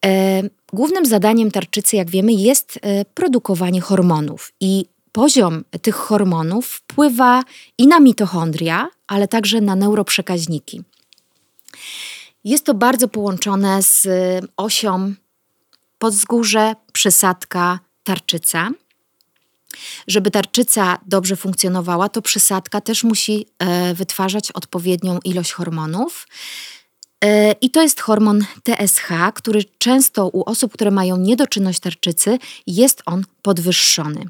E, 0.06 0.42
głównym 0.74 1.06
zadaniem 1.06 1.52
tarczycy, 1.52 1.96
jak 1.96 2.10
wiemy, 2.10 2.34
jest 2.34 2.80
produkowanie 3.14 3.82
hormonów 3.82 4.54
i 4.60 4.86
poziom 5.12 5.64
tych 5.82 5.96
hormonów 5.96 6.68
wpływa 6.68 7.44
i 7.78 7.88
na 7.88 8.00
mitochondria, 8.00 8.90
ale 9.08 9.28
także 9.28 9.62
na 9.62 9.76
neuroprzekaźniki. 9.76 10.84
Jest 12.44 12.66
to 12.66 12.74
bardzo 12.74 13.08
połączone 13.08 13.84
z 13.84 14.08
osią 14.58 15.14
podzgórze, 16.00 16.76
przysadka, 16.94 17.80
tarczyca. 18.04 18.70
Żeby 20.08 20.32
tarczyca 20.32 20.98
dobrze 21.06 21.36
funkcjonowała, 21.36 22.10
to 22.10 22.22
przysadka 22.22 22.82
też 22.82 23.04
musi 23.04 23.46
e, 23.60 23.94
wytwarzać 23.94 24.52
odpowiednią 24.52 25.20
ilość 25.26 25.52
hormonów. 25.52 26.28
E, 27.24 27.52
I 27.52 27.70
to 27.70 27.82
jest 27.82 28.00
hormon 28.02 28.46
TSH, 28.64 29.08
który 29.36 29.64
często 29.78 30.28
u 30.28 30.44
osób, 30.44 30.74
które 30.74 30.92
mają 30.92 31.18
niedoczynność 31.18 31.80
tarczycy, 31.80 32.40
jest 32.68 33.04
on 33.06 33.24
podwyższony. 33.42 34.26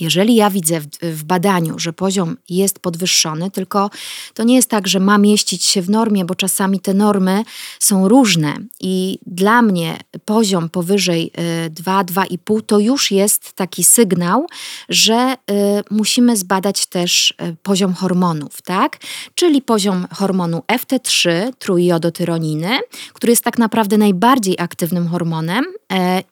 Jeżeli 0.00 0.34
ja 0.34 0.50
widzę 0.50 0.80
w, 0.80 0.86
w, 1.02 1.24
badaniu, 1.24 1.78
że 1.78 1.92
poziom 1.92 2.36
jest 2.48 2.78
podwyższony, 2.78 3.50
tylko 3.50 3.90
to 4.34 4.44
nie 4.44 4.54
jest 4.54 4.70
tak, 4.70 4.88
że 4.88 5.00
ma 5.00 5.18
mieścić 5.18 5.64
się 5.64 5.82
w 5.82 5.90
normie, 5.90 6.24
bo 6.24 6.34
czasami 6.34 6.80
te 6.80 6.94
normy 6.94 7.44
są 7.78 8.08
różne 8.08 8.56
i 8.80 9.18
dla 9.26 9.62
mnie 9.62 9.98
poziom 10.24 10.68
powyżej 10.68 11.32
2-2,5 11.70 12.58
y, 12.58 12.62
to 12.62 12.78
już 12.78 13.10
jest 13.10 13.52
taki 13.52 13.84
sygnał, 13.84 14.46
że 14.88 15.34
y, 15.50 15.54
musimy 15.90 16.36
zbadać 16.36 16.86
też 16.86 17.30
y, 17.30 17.56
poziom 17.62 17.94
hormonów, 17.94 18.62
tak? 18.62 18.98
Czyli 19.34 19.62
poziom 19.62 20.06
hormonu 20.12 20.62
FT3, 20.72 21.30
trójjodotyroniny, 21.58 22.78
który 23.12 23.30
jest 23.30 23.44
tak 23.44 23.58
naprawdę 23.58 23.98
najbardziej 23.98 24.56
aktywnym 24.58 25.08
hormonem 25.08 25.64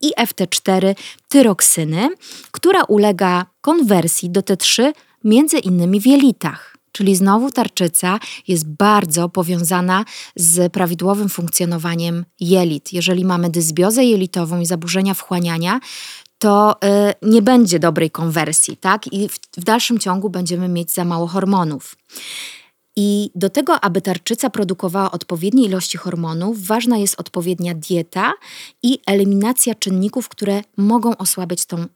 i 0.00 0.12
FT4, 0.20 0.94
tyroksyny, 1.28 2.08
która 2.50 2.84
ulega 2.84 3.46
konwersji 3.60 4.30
do 4.30 4.40
T3 4.40 4.92
między 5.24 5.58
innymi 5.58 6.00
w 6.00 6.06
jelitach. 6.06 6.76
Czyli 6.92 7.16
znowu 7.16 7.50
tarczyca 7.50 8.18
jest 8.48 8.68
bardzo 8.68 9.28
powiązana 9.28 10.04
z 10.36 10.72
prawidłowym 10.72 11.28
funkcjonowaniem 11.28 12.24
jelit. 12.40 12.92
Jeżeli 12.92 13.24
mamy 13.24 13.50
dysbiozę 13.50 14.04
jelitową 14.04 14.60
i 14.60 14.66
zaburzenia 14.66 15.14
wchłaniania, 15.14 15.80
to 16.38 16.76
y, 16.84 17.14
nie 17.22 17.42
będzie 17.42 17.78
dobrej 17.78 18.10
konwersji, 18.10 18.76
tak? 18.76 19.12
I 19.12 19.28
w, 19.28 19.38
w 19.56 19.64
dalszym 19.64 19.98
ciągu 19.98 20.30
będziemy 20.30 20.68
mieć 20.68 20.92
za 20.92 21.04
mało 21.04 21.26
hormonów. 21.26 21.96
I 22.96 23.30
do 23.34 23.50
tego, 23.50 23.80
aby 23.80 24.02
tarczyca 24.02 24.50
produkowała 24.50 25.10
odpowiednie 25.10 25.66
ilości 25.66 25.98
hormonów, 25.98 26.66
ważna 26.66 26.98
jest 26.98 27.20
odpowiednia 27.20 27.74
dieta 27.74 28.32
i 28.82 28.98
eliminacja 29.06 29.74
czynników, 29.74 30.28
które 30.28 30.62
mogą 30.76 31.16
osłabiać 31.16 31.66
tą 31.66 31.76
e, 31.76 31.86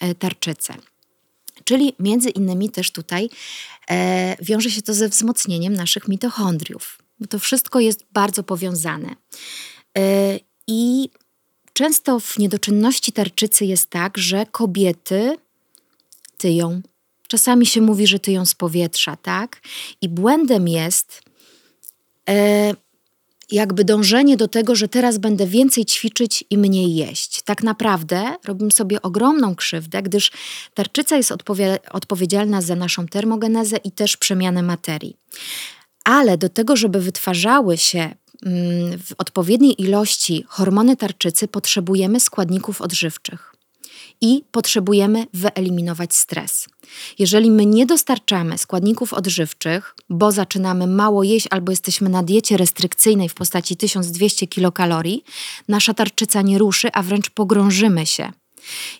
e, 0.00 0.14
tarczycę. 0.14 0.74
Czyli 1.64 1.92
między 1.98 2.30
innymi 2.30 2.70
też 2.70 2.90
tutaj 2.90 3.28
e, 3.90 4.36
wiąże 4.42 4.70
się 4.70 4.82
to 4.82 4.94
ze 4.94 5.08
wzmocnieniem 5.08 5.74
naszych 5.74 6.08
mitochondriów. 6.08 6.98
Bo 7.20 7.26
to 7.26 7.38
wszystko 7.38 7.80
jest 7.80 8.04
bardzo 8.12 8.42
powiązane. 8.42 9.16
I 10.66 11.10
często 11.72 12.20
w 12.20 12.38
niedoczynności 12.38 13.12
tarczycy 13.12 13.64
jest 13.64 13.90
tak, 13.90 14.18
że 14.18 14.46
kobiety 14.46 15.36
tyją 16.36 16.80
Czasami 17.28 17.66
się 17.66 17.80
mówi, 17.80 18.06
że 18.06 18.18
ty 18.18 18.32
ją 18.32 18.46
z 18.46 18.54
powietrza, 18.54 19.16
tak? 19.16 19.60
I 20.02 20.08
błędem 20.08 20.68
jest 20.68 21.22
e, 22.28 22.74
jakby 23.50 23.84
dążenie 23.84 24.36
do 24.36 24.48
tego, 24.48 24.74
że 24.74 24.88
teraz 24.88 25.18
będę 25.18 25.46
więcej 25.46 25.84
ćwiczyć 25.84 26.44
i 26.50 26.58
mniej 26.58 26.94
jeść. 26.94 27.42
Tak 27.42 27.62
naprawdę 27.62 28.24
robimy 28.44 28.70
sobie 28.70 29.02
ogromną 29.02 29.54
krzywdę, 29.54 30.02
gdyż 30.02 30.30
tarczyca 30.74 31.16
jest 31.16 31.32
odpowie 31.32 31.78
odpowiedzialna 31.90 32.62
za 32.62 32.76
naszą 32.76 33.06
termogenezę 33.06 33.76
i 33.76 33.92
też 33.92 34.16
przemianę 34.16 34.62
materii. 34.62 35.16
Ale 36.04 36.38
do 36.38 36.48
tego, 36.48 36.76
żeby 36.76 37.00
wytwarzały 37.00 37.76
się 37.76 37.98
mm, 37.98 38.98
w 38.98 39.12
odpowiedniej 39.18 39.82
ilości 39.82 40.44
hormony 40.48 40.96
tarczycy, 40.96 41.48
potrzebujemy 41.48 42.20
składników 42.20 42.82
odżywczych 42.82 43.55
i 44.20 44.42
potrzebujemy 44.50 45.26
wyeliminować 45.34 46.14
stres. 46.14 46.68
Jeżeli 47.18 47.50
my 47.50 47.66
nie 47.66 47.86
dostarczamy 47.86 48.58
składników 48.58 49.12
odżywczych, 49.12 49.96
bo 50.10 50.32
zaczynamy 50.32 50.86
mało 50.86 51.22
jeść 51.22 51.46
albo 51.50 51.72
jesteśmy 51.72 52.08
na 52.08 52.22
diecie 52.22 52.56
restrykcyjnej 52.56 53.28
w 53.28 53.34
postaci 53.34 53.76
1200 53.76 54.46
kilokalorii, 54.46 55.24
nasza 55.68 55.94
tarczyca 55.94 56.42
nie 56.42 56.58
ruszy, 56.58 56.88
a 56.92 57.02
wręcz 57.02 57.30
pogrążymy 57.30 58.06
się. 58.06 58.32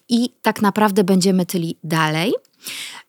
I 0.09 0.31
tak 0.43 0.63
naprawdę 0.63 1.05
będziemy 1.05 1.47
tyli 1.47 1.77
dalej. 1.85 2.33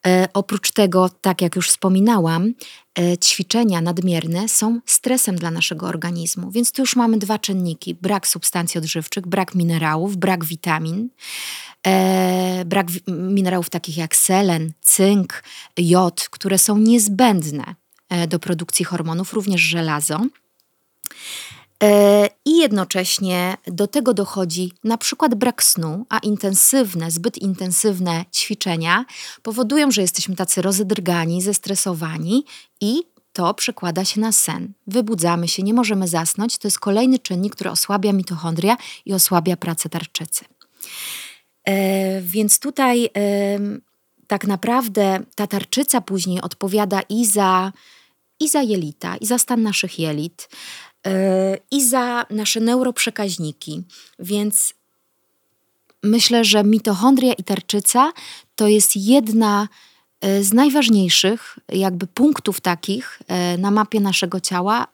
E, 0.07 0.27
oprócz 0.33 0.71
tego, 0.71 1.09
tak 1.09 1.41
jak 1.41 1.55
już 1.55 1.69
wspominałam, 1.69 2.53
e, 2.99 3.17
ćwiczenia 3.17 3.81
nadmierne 3.81 4.49
są 4.49 4.79
stresem 4.85 5.35
dla 5.35 5.51
naszego 5.51 5.87
organizmu, 5.87 6.51
więc 6.51 6.71
tu 6.71 6.81
już 6.81 6.95
mamy 6.95 7.17
dwa 7.17 7.39
czynniki: 7.39 7.95
brak 7.95 8.27
substancji 8.27 8.77
odżywczych, 8.77 9.27
brak 9.27 9.55
minerałów, 9.55 10.17
brak 10.17 10.45
witamin. 10.45 11.09
E, 11.87 12.65
brak 12.65 12.87
minerałów 13.07 13.69
takich 13.69 13.97
jak 13.97 14.15
selen, 14.15 14.71
cynk, 14.81 15.43
jod, 15.77 16.29
które 16.29 16.57
są 16.57 16.77
niezbędne 16.77 17.75
do 18.27 18.39
produkcji 18.39 18.85
hormonów, 18.85 19.33
również 19.33 19.61
żelazo. 19.61 20.21
E, 21.84 22.29
I 22.46 22.57
jednocześnie 22.57 23.57
do 23.67 23.88
tego 23.88 24.13
dochodzi 24.13 24.74
na 24.84 24.98
przykład 24.98 25.36
brak 25.36 25.63
snu, 25.63 26.05
a 26.10 26.19
intensywne, 26.19 27.12
zbyt 27.12 27.38
intensywne 27.38 28.25
ćwiczenia 28.34 29.05
powodują, 29.43 29.91
że 29.91 30.01
jesteśmy 30.01 30.36
tacy 30.36 30.62
rozedrgani, 30.62 31.41
zestresowani 31.41 32.46
i 32.81 33.03
to 33.34 33.53
przekłada 33.53 34.05
się 34.05 34.22
na 34.22 34.31
sen. 34.31 34.74
Wybudzamy 34.88 35.48
się, 35.48 35.63
nie 35.63 35.74
możemy 35.74 36.07
zasnąć. 36.07 36.57
To 36.57 36.67
jest 36.67 36.79
kolejny 36.79 37.19
czynnik, 37.19 37.55
który 37.55 37.69
osłabia 37.69 38.13
mitochondria 38.13 38.77
i 39.05 39.13
osłabia 39.13 39.57
pracę 39.57 39.89
tarczycy. 39.89 40.46
E, 41.63 42.22
więc 42.22 42.60
tutaj 42.60 43.05
e, 43.05 43.10
tak 44.27 44.48
naprawdę 44.48 45.19
ta 45.36 45.48
tarczyca 45.48 46.01
później 46.01 46.41
odpowiada 46.41 47.01
i 47.10 47.25
za, 47.25 47.72
i 48.39 48.50
za 48.50 48.62
jelita, 48.62 49.17
i 49.17 49.25
za 49.25 49.38
stan 49.38 49.63
naszych 49.63 50.00
jelit, 50.00 50.50
i 51.72 51.88
za 51.89 52.25
nasze 52.30 52.60
neuroprzekaźniki. 52.60 53.84
Więc 54.20 54.74
myślę, 56.04 56.46
że 56.46 56.63
mitochondria 56.63 57.34
i 57.34 57.44
tarczyca 57.44 58.12
to 58.56 58.68
jest 58.68 58.96
jedna 58.96 59.68
z 60.42 60.54
najważniejszych 60.54 61.60
jakby 61.70 62.08
punktów 62.08 62.62
takich 62.62 63.20
na 63.58 63.72
mapie 63.72 64.00
naszego 64.00 64.39
ciała, 64.39 64.88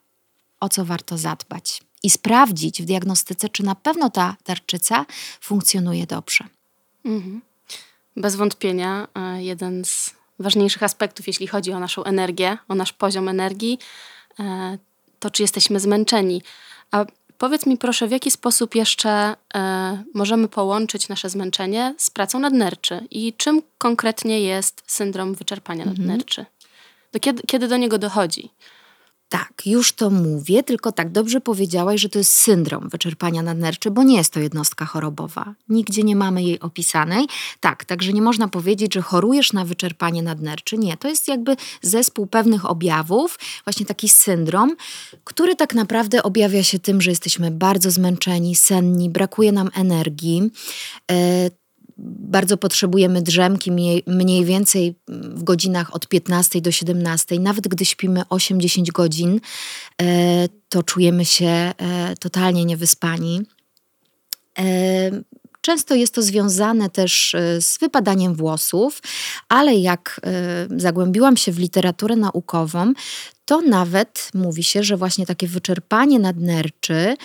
o 0.60 0.70
co 0.70 0.86
warto 0.86 1.18
zadbać 1.18 1.82
i 2.04 2.10
sprawdzić 2.10 2.82
w 2.82 2.86
diagnostyce, 2.86 3.50
czy 3.50 3.64
na 3.64 3.76
pewno 3.76 4.10
ta 4.10 4.36
tarczyca 4.44 5.06
funkcjonuje 5.42 6.08
dobrze. 6.08 6.44
Mhm. 7.06 7.42
Bez 8.16 8.36
wątpienia 8.36 9.08
e, 9.16 9.44
jeden 9.44 9.86
z 9.86 10.14
ważniejszych 10.40 10.84
aspektów, 10.84 11.28
jeśli 11.28 11.48
chodzi 11.48 11.72
o 11.74 11.80
naszą 11.80 12.04
energię, 12.04 12.58
o 12.68 12.76
nasz 12.76 12.94
poziom 12.94 13.28
energii, 13.28 13.80
e, 14.40 14.78
to 15.24 15.32
czy 15.32 15.42
jesteśmy 15.42 15.80
zmęczeni. 15.80 16.42
A 16.92 17.06
powiedz 17.38 17.66
mi 17.66 17.78
proszę, 17.78 18.08
w 18.08 18.12
jaki 18.12 18.32
sposób 18.32 18.76
jeszcze 18.76 19.36
e, 19.56 20.04
możemy 20.14 20.48
połączyć 20.48 21.10
nasze 21.10 21.30
zmęczenie 21.30 21.96
z 21.98 22.10
pracą 22.10 22.40
nadnerczy 22.40 23.08
i 23.12 23.34
czym 23.34 23.62
konkretnie 23.78 24.42
jest 24.42 24.84
syndrom 24.88 25.36
wyczerpania 25.36 25.84
mhm. 25.84 25.98
nadnerczy? 25.98 26.46
Do 27.12 27.20
kiedy, 27.20 27.42
kiedy 27.48 27.68
do 27.68 27.78
niego 27.78 27.98
dochodzi? 27.98 28.50
Tak, 29.34 29.62
już 29.66 29.94
to 29.94 30.10
mówię, 30.10 30.64
tylko 30.64 30.92
tak 30.92 31.12
dobrze 31.12 31.42
powiedziałaś, 31.42 32.02
że 32.02 32.10
to 32.10 32.18
jest 32.18 32.34
syndrom 32.34 32.90
wyczerpania 32.90 33.42
nadnerczy, 33.42 33.92
bo 33.92 34.04
nie 34.04 34.18
jest 34.18 34.34
to 34.34 34.40
jednostka 34.40 34.86
chorobowa. 34.86 35.56
Nigdzie 35.70 36.04
nie 36.04 36.16
mamy 36.16 36.44
jej 36.44 36.60
opisanej. 36.60 37.26
Tak, 37.60 37.86
także 37.86 38.14
nie 38.14 38.22
można 38.22 38.48
powiedzieć, 38.48 38.94
że 38.94 39.02
chorujesz 39.02 39.54
na 39.54 39.66
wyczerpanie 39.66 40.24
nadnerczy. 40.24 40.78
Nie, 40.78 40.98
to 40.98 41.08
jest 41.08 41.28
jakby 41.28 41.56
zespół 41.82 42.28
pewnych 42.28 42.70
objawów, 42.70 43.40
właśnie 43.66 43.86
taki 43.86 44.10
syndrom, 44.10 44.76
który 45.24 45.56
tak 45.56 45.76
naprawdę 45.76 46.24
objawia 46.24 46.64
się 46.64 46.80
tym, 46.80 47.02
że 47.02 47.10
jesteśmy 47.10 47.52
bardzo 47.52 47.92
zmęczeni, 47.92 48.56
senni, 48.56 49.10
brakuje 49.10 49.52
nam 49.52 49.70
energii. 49.76 50.52
Bardzo 51.98 52.58
potrzebujemy 52.58 53.22
drzemki 53.22 53.72
mniej, 53.72 54.04
mniej, 54.08 54.46
więcej 54.46 54.96
w 55.08 55.44
godzinach 55.44 55.96
od 55.96 56.08
15 56.08 56.62
do 56.62 56.72
17. 56.72 57.40
Nawet 57.40 57.68
gdy 57.68 57.86
śpimy 57.86 58.22
8-10 58.22 58.92
godzin, 58.92 59.40
e, 60.02 60.48
to 60.70 60.84
czujemy 60.84 61.26
się 61.26 61.46
e, 61.46 61.74
totalnie 62.20 62.66
niewyspani. 62.66 63.42
E, 64.60 64.64
często 65.62 65.96
jest 65.96 66.16
to 66.16 66.22
związane 66.22 66.90
też 66.90 67.36
z 67.60 67.80
wypadaniem 67.80 68.36
włosów, 68.36 69.02
ale 69.50 69.76
jak 69.76 70.22
zagłębiłam 70.78 71.38
się 71.38 71.52
w 71.52 71.60
literaturę 71.60 72.16
naukową, 72.16 72.94
to 73.46 73.62
nawet 73.62 74.30
mówi 74.34 74.64
się, 74.64 74.84
że 74.84 74.98
właśnie 74.98 75.26
takie 75.26 75.48
wyczerpanie 75.48 76.20
nadnerczy 76.20 77.16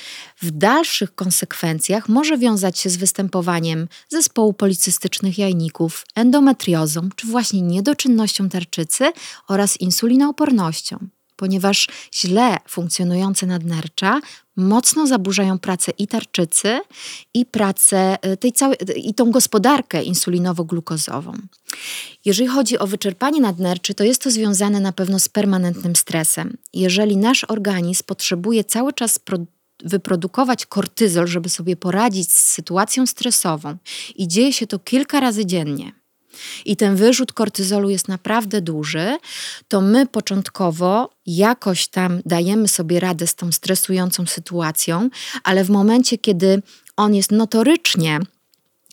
w 0.42 0.50
dalszych 0.50 1.14
konsekwencjach 1.14 2.08
może 2.08 2.38
wiązać 2.38 2.78
się 2.78 2.90
z 2.90 2.96
występowaniem 2.96 3.88
zespołu 4.08 4.52
policystycznych 4.52 5.38
jajników, 5.38 6.04
endometriozą 6.14 7.08
czy 7.16 7.26
właśnie 7.26 7.62
niedoczynnością 7.62 8.48
tarczycy 8.48 9.12
oraz 9.48 9.80
insulinoopornością 9.80 11.08
ponieważ 11.38 11.88
źle 12.14 12.56
funkcjonujące 12.68 13.46
nadnercza 13.46 14.20
mocno 14.56 15.06
zaburzają 15.06 15.58
pracę 15.58 15.92
i 15.98 16.06
tarczycy, 16.06 16.80
i 17.34 17.46
pracę 17.46 18.18
y, 18.26 18.36
tej 18.36 18.52
całej, 18.52 18.76
i 18.96 19.14
tą 19.14 19.30
gospodarkę 19.30 20.02
insulinowo-glukozową. 20.02 21.32
Jeżeli 22.24 22.48
chodzi 22.48 22.78
o 22.78 22.86
wyczerpanie 22.86 23.40
nadnerczy, 23.40 23.94
to 23.94 24.04
jest 24.04 24.22
to 24.22 24.30
związane 24.30 24.80
na 24.80 24.92
pewno 24.92 25.18
z 25.18 25.28
permanentnym 25.28 25.96
stresem. 25.96 26.56
Jeżeli 26.74 27.16
nasz 27.16 27.44
organizm 27.48 28.04
potrzebuje 28.06 28.64
cały 28.64 28.92
czas 28.92 29.20
wyprodukować 29.84 30.66
kortyzol, 30.66 31.26
żeby 31.26 31.48
sobie 31.48 31.76
poradzić 31.76 32.32
z 32.32 32.38
sytuacją 32.38 33.06
stresową 33.06 33.76
i 34.16 34.28
dzieje 34.28 34.52
się 34.52 34.66
to 34.66 34.78
kilka 34.78 35.20
razy 35.20 35.46
dziennie, 35.46 35.92
i 36.64 36.76
ten 36.76 36.96
wyrzut 36.96 37.32
kortyzolu 37.32 37.90
jest 37.90 38.08
naprawdę 38.08 38.60
duży, 38.60 39.16
to 39.68 39.80
my 39.80 40.06
początkowo 40.06 41.10
jakoś 41.26 41.88
tam 41.88 42.20
dajemy 42.26 42.68
sobie 42.68 43.00
radę 43.00 43.26
z 43.26 43.34
tą 43.34 43.52
stresującą 43.52 44.26
sytuacją, 44.26 45.10
ale 45.44 45.64
w 45.64 45.70
momencie, 45.70 46.18
kiedy 46.18 46.62
on 46.96 47.14
jest 47.14 47.32
notorycznie 47.32 48.20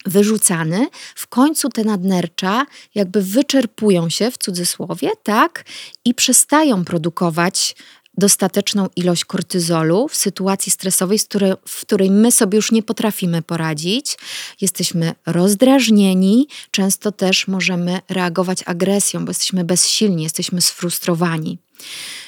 wyrzucany, 0.05 0.87
w 1.15 1.27
końcu 1.27 1.69
te 1.69 1.83
nadnercza 1.83 2.65
jakby 2.95 3.21
wyczerpują 3.21 4.09
się 4.09 4.31
w 4.31 4.37
cudzysłowie, 4.37 5.09
tak, 5.23 5.65
i 6.05 6.13
przestają 6.13 6.85
produkować 6.85 7.75
dostateczną 8.17 8.87
ilość 8.95 9.25
kortyzolu 9.25 10.07
w 10.07 10.15
sytuacji 10.15 10.71
stresowej, 10.71 11.19
w 11.67 11.81
której 11.81 12.11
my 12.11 12.31
sobie 12.31 12.55
już 12.55 12.71
nie 12.71 12.83
potrafimy 12.83 13.41
poradzić. 13.41 14.17
Jesteśmy 14.61 15.15
rozdrażnieni, 15.25 16.47
często 16.71 17.11
też 17.11 17.47
możemy 17.47 17.99
reagować 18.09 18.63
agresją, 18.65 19.25
bo 19.25 19.29
jesteśmy 19.29 19.63
bezsilni, 19.63 20.23
jesteśmy 20.23 20.61
sfrustrowani. 20.61 21.57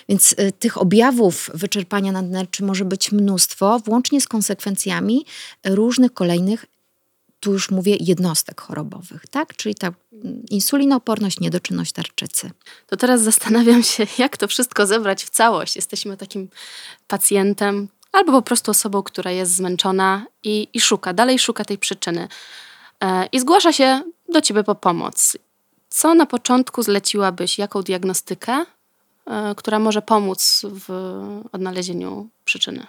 Więc 0.09 0.33
y, 0.39 0.51
tych 0.59 0.81
objawów 0.81 1.49
wyczerpania 1.53 2.11
nadnerczy 2.11 2.63
może 2.63 2.85
być 2.85 3.11
mnóstwo, 3.11 3.79
włącznie 3.85 4.21
z 4.21 4.27
konsekwencjami 4.27 5.25
różnych 5.65 6.13
kolejnych 6.13 6.65
tu 7.39 7.53
już 7.53 7.71
mówię 7.71 7.97
jednostek 7.99 8.61
chorobowych, 8.61 9.27
tak? 9.27 9.55
Czyli 9.55 9.75
ta 9.75 9.91
insulinooporność, 10.49 11.39
niedoczynność 11.39 11.91
tarczycy. 11.91 12.51
To 12.87 12.97
teraz 12.97 13.21
zastanawiam 13.21 13.83
się, 13.83 14.07
jak 14.17 14.37
to 14.37 14.47
wszystko 14.47 14.87
zebrać 14.87 15.23
w 15.23 15.29
całość. 15.29 15.75
Jesteśmy 15.75 16.17
takim 16.17 16.49
pacjentem 17.07 17.87
albo 18.11 18.31
po 18.31 18.41
prostu 18.41 18.71
osobą, 18.71 19.03
która 19.03 19.31
jest 19.31 19.55
zmęczona 19.55 20.25
i, 20.43 20.67
i 20.73 20.81
szuka, 20.81 21.13
dalej 21.13 21.39
szuka 21.39 21.65
tej 21.65 21.77
przyczyny. 21.77 22.27
E, 23.03 23.25
I 23.25 23.39
zgłasza 23.39 23.73
się 23.73 24.01
do 24.29 24.41
ciebie 24.41 24.63
po 24.63 24.75
pomoc. 24.75 25.37
Co 25.89 26.13
na 26.13 26.25
początku 26.25 26.83
zleciłabyś, 26.83 27.57
jaką 27.57 27.81
diagnostykę, 27.81 28.65
e, 29.25 29.55
która 29.55 29.79
może 29.79 30.01
pomóc 30.01 30.61
w 30.63 30.89
odnalezieniu 31.51 32.29
przyczyny? 32.45 32.87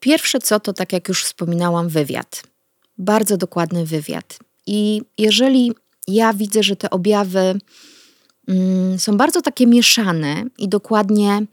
Pierwsze 0.00 0.38
co 0.38 0.60
to, 0.60 0.72
tak 0.72 0.92
jak 0.92 1.08
już 1.08 1.24
wspominałam, 1.24 1.88
wywiad 1.88 2.53
bardzo 2.98 3.36
dokładny 3.36 3.86
wywiad. 3.86 4.38
I 4.66 5.02
jeżeli 5.18 5.72
ja 6.08 6.32
widzę, 6.32 6.62
że 6.62 6.76
te 6.76 6.90
objawy 6.90 7.60
mm, 8.48 8.98
są 8.98 9.16
bardzo 9.16 9.42
takie 9.42 9.66
mieszane 9.66 10.44
i 10.58 10.68
dokładnie 10.68 11.46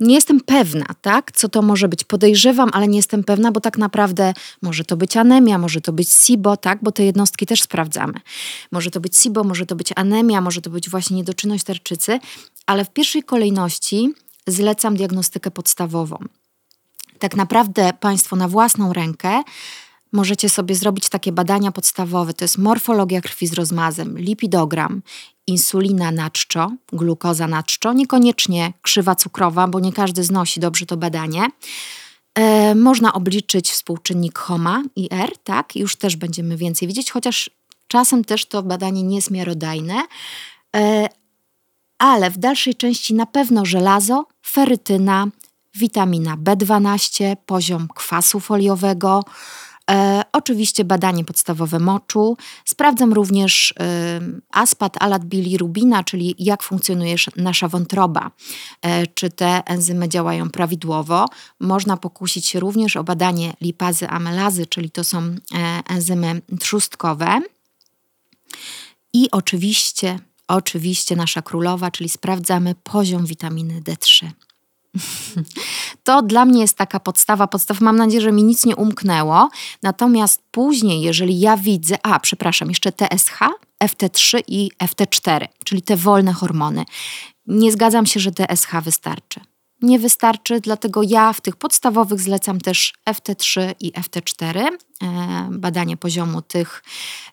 nie 0.00 0.14
jestem 0.14 0.40
pewna, 0.40 0.86
tak, 1.00 1.32
co 1.32 1.48
to 1.48 1.62
może 1.62 1.88
być. 1.88 2.04
Podejrzewam, 2.04 2.70
ale 2.72 2.88
nie 2.88 2.96
jestem 2.96 3.24
pewna, 3.24 3.52
bo 3.52 3.60
tak 3.60 3.78
naprawdę 3.78 4.34
może 4.62 4.84
to 4.84 4.96
być 4.96 5.16
anemia, 5.16 5.58
może 5.58 5.80
to 5.80 5.92
być 5.92 6.08
SIBO, 6.08 6.56
tak, 6.56 6.78
bo 6.82 6.92
te 6.92 7.04
jednostki 7.04 7.46
też 7.46 7.62
sprawdzamy. 7.62 8.14
Może 8.72 8.90
to 8.90 9.00
być 9.00 9.16
SIBO, 9.16 9.44
może 9.44 9.66
to 9.66 9.76
być 9.76 9.92
anemia, 9.96 10.40
może 10.40 10.60
to 10.60 10.70
być 10.70 10.90
właśnie 10.90 11.16
niedoczynność 11.16 11.64
tarczycy, 11.64 12.18
ale 12.66 12.84
w 12.84 12.90
pierwszej 12.90 13.22
kolejności 13.22 14.12
zlecam 14.46 14.96
diagnostykę 14.96 15.50
podstawową. 15.50 16.18
Tak 17.18 17.36
naprawdę 17.36 17.92
Państwo 18.00 18.36
na 18.36 18.48
własną 18.48 18.92
rękę 18.92 19.42
możecie 20.14 20.48
sobie 20.48 20.74
zrobić 20.74 21.08
takie 21.08 21.32
badania 21.32 21.72
podstawowe. 21.72 22.34
To 22.34 22.44
jest 22.44 22.58
morfologia 22.58 23.20
krwi 23.20 23.46
z 23.46 23.52
rozmazem, 23.52 24.18
lipidogram, 24.18 25.02
insulina 25.46 26.10
na 26.10 26.30
czczo, 26.30 26.72
glukoza 26.92 27.46
na 27.46 27.62
czczo, 27.62 27.92
niekoniecznie 27.92 28.72
krzywa 28.82 29.14
cukrowa, 29.14 29.68
bo 29.68 29.80
nie 29.80 29.92
każdy 29.92 30.24
znosi 30.24 30.60
dobrze 30.60 30.86
to 30.86 30.96
badanie. 30.96 31.48
E, 32.34 32.74
można 32.74 33.12
obliczyć 33.12 33.70
współczynnik 33.70 34.38
HOMA 34.38 34.82
i 34.96 35.08
R, 35.10 35.30
tak, 35.44 35.76
już 35.76 35.96
też 35.96 36.16
będziemy 36.16 36.56
więcej 36.56 36.88
widzieć, 36.88 37.10
chociaż 37.10 37.50
czasem 37.88 38.24
też 38.24 38.46
to 38.46 38.62
badanie 38.62 39.02
nie 39.02 39.16
jest 39.16 39.30
miarodajne. 39.30 40.02
E, 40.76 41.08
ale 41.98 42.30
w 42.30 42.38
dalszej 42.38 42.74
części 42.74 43.14
na 43.14 43.26
pewno 43.26 43.64
żelazo, 43.64 44.26
ferytyna, 44.46 45.26
witamina 45.74 46.36
B12, 46.36 47.36
poziom 47.46 47.88
kwasu 47.94 48.40
foliowego, 48.40 49.24
E, 49.90 50.22
oczywiście 50.32 50.84
badanie 50.84 51.24
podstawowe 51.24 51.78
moczu. 51.78 52.36
Sprawdzam 52.64 53.12
również 53.12 53.74
e, 53.80 54.20
aspat, 54.52 54.96
alat, 55.02 55.24
bilirubina, 55.24 56.04
czyli 56.04 56.34
jak 56.38 56.62
funkcjonuje 56.62 57.16
nasza 57.36 57.68
wątroba, 57.68 58.30
e, 58.82 59.06
czy 59.06 59.30
te 59.30 59.62
enzymy 59.66 60.08
działają 60.08 60.50
prawidłowo. 60.50 61.26
Można 61.60 61.96
pokusić 61.96 62.46
się 62.46 62.60
również 62.60 62.96
o 62.96 63.04
badanie 63.04 63.52
lipazy, 63.60 64.08
amelazy, 64.08 64.66
czyli 64.66 64.90
to 64.90 65.04
są 65.04 65.18
e, 65.18 65.36
enzymy 65.88 66.42
trzustkowe. 66.60 67.40
I 69.12 69.30
oczywiście, 69.30 70.18
oczywiście 70.48 71.16
nasza 71.16 71.42
królowa, 71.42 71.90
czyli 71.90 72.08
sprawdzamy 72.08 72.74
poziom 72.74 73.26
witaminy 73.26 73.80
D3. 73.80 74.30
To 76.04 76.22
dla 76.22 76.44
mnie 76.44 76.60
jest 76.60 76.76
taka 76.76 77.00
podstawa, 77.00 77.46
podstaw. 77.46 77.80
Mam 77.80 77.96
nadzieję, 77.96 78.20
że 78.20 78.32
mi 78.32 78.42
nic 78.42 78.64
nie 78.64 78.76
umknęło. 78.76 79.48
Natomiast 79.82 80.42
później, 80.50 81.02
jeżeli 81.02 81.40
ja 81.40 81.56
widzę, 81.56 81.96
a 82.02 82.20
przepraszam, 82.20 82.68
jeszcze 82.68 82.92
TSH, 82.92 83.38
FT3 83.84 84.42
i 84.48 84.70
FT4, 84.82 85.46
czyli 85.64 85.82
te 85.82 85.96
wolne 85.96 86.32
hormony. 86.32 86.84
Nie 87.46 87.72
zgadzam 87.72 88.06
się, 88.06 88.20
że 88.20 88.30
TSH 88.32 88.70
wystarczy 88.82 89.40
nie 89.84 89.98
wystarczy, 89.98 90.60
dlatego 90.60 91.00
ja 91.02 91.32
w 91.32 91.40
tych 91.40 91.56
podstawowych 91.56 92.20
zlecam 92.20 92.60
też 92.60 92.92
FT3 93.10 93.74
i 93.80 93.92
FT4, 93.92 94.58
e, 94.58 94.68
badanie 95.50 95.96
poziomu 95.96 96.42
tych 96.42 96.82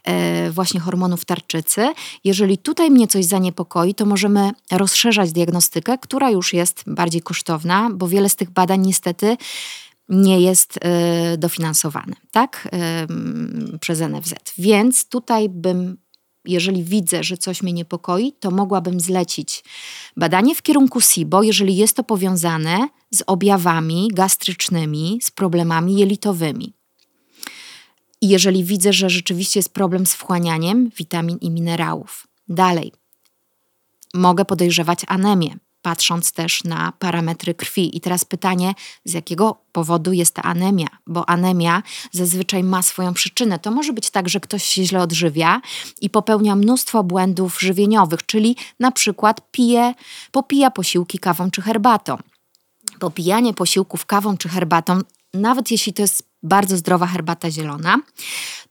e, 0.03 0.51
właśnie 0.51 0.79
hormonów 0.79 1.25
tarczycy. 1.25 1.93
Jeżeli 2.23 2.57
tutaj 2.57 2.91
mnie 2.91 3.07
coś 3.07 3.25
zaniepokoi, 3.25 3.95
to 3.95 4.05
możemy 4.05 4.51
rozszerzać 4.71 5.31
diagnostykę, 5.31 5.97
która 5.97 6.29
już 6.29 6.53
jest 6.53 6.83
bardziej 6.87 7.21
kosztowna, 7.21 7.89
bo 7.93 8.07
wiele 8.07 8.29
z 8.29 8.35
tych 8.35 8.49
badań 8.49 8.81
niestety 8.81 9.37
nie 10.09 10.41
jest 10.41 10.79
e, 10.81 11.37
dofinansowane 11.37 12.13
tak, 12.31 12.67
przez 13.81 13.99
NFZ. 13.99 14.33
Więc 14.57 15.09
tutaj 15.09 15.49
bym 15.49 15.97
jeżeli 16.45 16.83
widzę, 16.83 17.23
że 17.23 17.37
coś 17.37 17.63
mnie 17.63 17.73
niepokoi, 17.73 18.33
to 18.39 18.51
mogłabym 18.51 18.99
zlecić 18.99 19.63
badanie 20.17 20.55
w 20.55 20.61
kierunku 20.61 21.01
SIBO, 21.01 21.43
jeżeli 21.43 21.75
jest 21.75 21.95
to 21.95 22.03
powiązane 22.03 22.87
z 23.11 23.23
objawami 23.27 24.09
gastrycznymi, 24.13 25.19
z 25.21 25.31
problemami 25.31 25.97
jelitowymi. 25.97 26.73
I 28.21 28.29
jeżeli 28.29 28.63
widzę, 28.63 28.93
że 28.93 29.09
rzeczywiście 29.09 29.59
jest 29.59 29.73
problem 29.73 30.05
z 30.05 30.13
wchłanianiem 30.13 30.89
witamin 30.97 31.37
i 31.41 31.51
minerałów. 31.51 32.27
Dalej, 32.47 32.93
mogę 34.13 34.45
podejrzewać 34.45 34.99
anemię, 35.07 35.57
patrząc 35.81 36.31
też 36.31 36.63
na 36.63 36.93
parametry 36.99 37.53
krwi. 37.53 37.97
I 37.97 38.01
teraz 38.01 38.25
pytanie, 38.25 38.73
z 39.05 39.13
jakiego 39.13 39.57
powodu 39.71 40.13
jest 40.13 40.35
ta 40.35 40.41
anemia? 40.41 40.87
Bo 41.07 41.29
anemia 41.29 41.83
zazwyczaj 42.11 42.63
ma 42.63 42.81
swoją 42.81 43.13
przyczynę. 43.13 43.59
To 43.59 43.71
może 43.71 43.93
być 43.93 44.09
tak, 44.09 44.29
że 44.29 44.39
ktoś 44.39 44.63
się 44.63 44.85
źle 44.85 45.01
odżywia 45.01 45.61
i 46.01 46.09
popełnia 46.09 46.55
mnóstwo 46.55 47.03
błędów 47.03 47.59
żywieniowych, 47.59 48.25
czyli 48.25 48.55
na 48.79 48.91
przykład 48.91 49.51
pije, 49.51 49.93
popija 50.31 50.71
posiłki 50.71 51.19
kawą 51.19 51.51
czy 51.51 51.61
herbatą. 51.61 52.17
Popijanie 52.99 53.53
posiłków 53.53 54.05
kawą 54.05 54.37
czy 54.37 54.49
herbatą, 54.49 54.99
nawet 55.33 55.71
jeśli 55.71 55.93
to 55.93 56.01
jest 56.01 56.23
bardzo 56.43 56.77
zdrowa 56.77 57.07
herbata 57.07 57.51
zielona, 57.51 57.97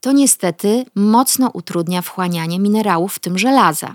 to 0.00 0.12
niestety 0.12 0.84
mocno 0.94 1.50
utrudnia 1.54 2.02
wchłanianie 2.02 2.58
minerałów, 2.58 3.14
w 3.14 3.18
tym 3.18 3.38
żelaza 3.38 3.94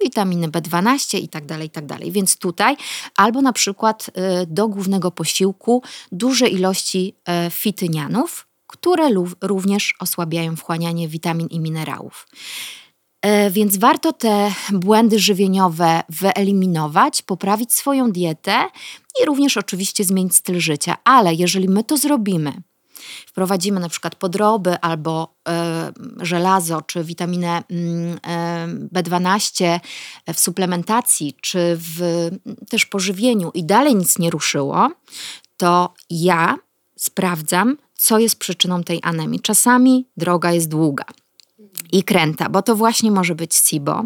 witaminy 0.00 0.48
B12 0.48 1.18
i 1.18 1.28
tak 1.28 1.46
dalej, 1.46 1.66
i 1.66 1.70
tak 1.70 1.86
dalej. 1.86 2.12
Więc 2.12 2.36
tutaj 2.36 2.76
albo 3.16 3.42
na 3.42 3.52
przykład 3.52 4.10
y, 4.42 4.46
do 4.46 4.68
głównego 4.68 5.10
posiłku 5.10 5.82
duże 6.12 6.48
ilości 6.48 7.14
e, 7.28 7.50
fitynianów, 7.50 8.46
które 8.66 9.08
również 9.42 9.94
osłabiają 10.00 10.56
wchłanianie 10.56 11.08
witamin 11.08 11.46
i 11.46 11.60
minerałów. 11.60 12.28
E, 13.22 13.50
więc 13.50 13.76
warto 13.76 14.12
te 14.12 14.52
błędy 14.72 15.18
żywieniowe 15.18 16.02
wyeliminować, 16.08 17.22
poprawić 17.22 17.72
swoją 17.72 18.12
dietę 18.12 18.68
i 19.22 19.24
również 19.24 19.56
oczywiście 19.56 20.04
zmienić 20.04 20.34
styl 20.34 20.60
życia. 20.60 20.96
Ale 21.04 21.34
jeżeli 21.34 21.68
my 21.68 21.84
to 21.84 21.96
zrobimy, 21.96 22.52
wprowadzimy 23.26 23.80
na 23.80 23.88
przykład 23.88 24.14
podroby 24.14 24.80
albo 24.80 25.34
e, 25.48 25.92
żelazo 26.20 26.82
czy 26.82 27.04
witaminę 27.04 27.62
mm, 27.70 28.18
e, 28.26 28.68
B12 29.02 29.80
w 30.34 30.40
suplementacji 30.40 31.36
czy 31.40 31.58
w 31.80 32.28
też 32.68 32.86
pożywieniu 32.86 33.50
i 33.54 33.64
dalej 33.64 33.94
nic 33.94 34.18
nie 34.18 34.30
ruszyło, 34.30 34.90
to 35.56 35.94
ja 36.10 36.56
sprawdzam, 36.96 37.76
co 37.94 38.18
jest 38.18 38.38
przyczyną 38.38 38.82
tej 38.84 39.00
anemii. 39.02 39.40
Czasami 39.40 40.06
droga 40.16 40.52
jest 40.52 40.68
długa 40.68 41.04
i 41.92 42.02
kręta, 42.02 42.48
bo 42.48 42.62
to 42.62 42.76
właśnie 42.76 43.10
może 43.10 43.34
być 43.34 43.54
SIBO, 43.54 44.04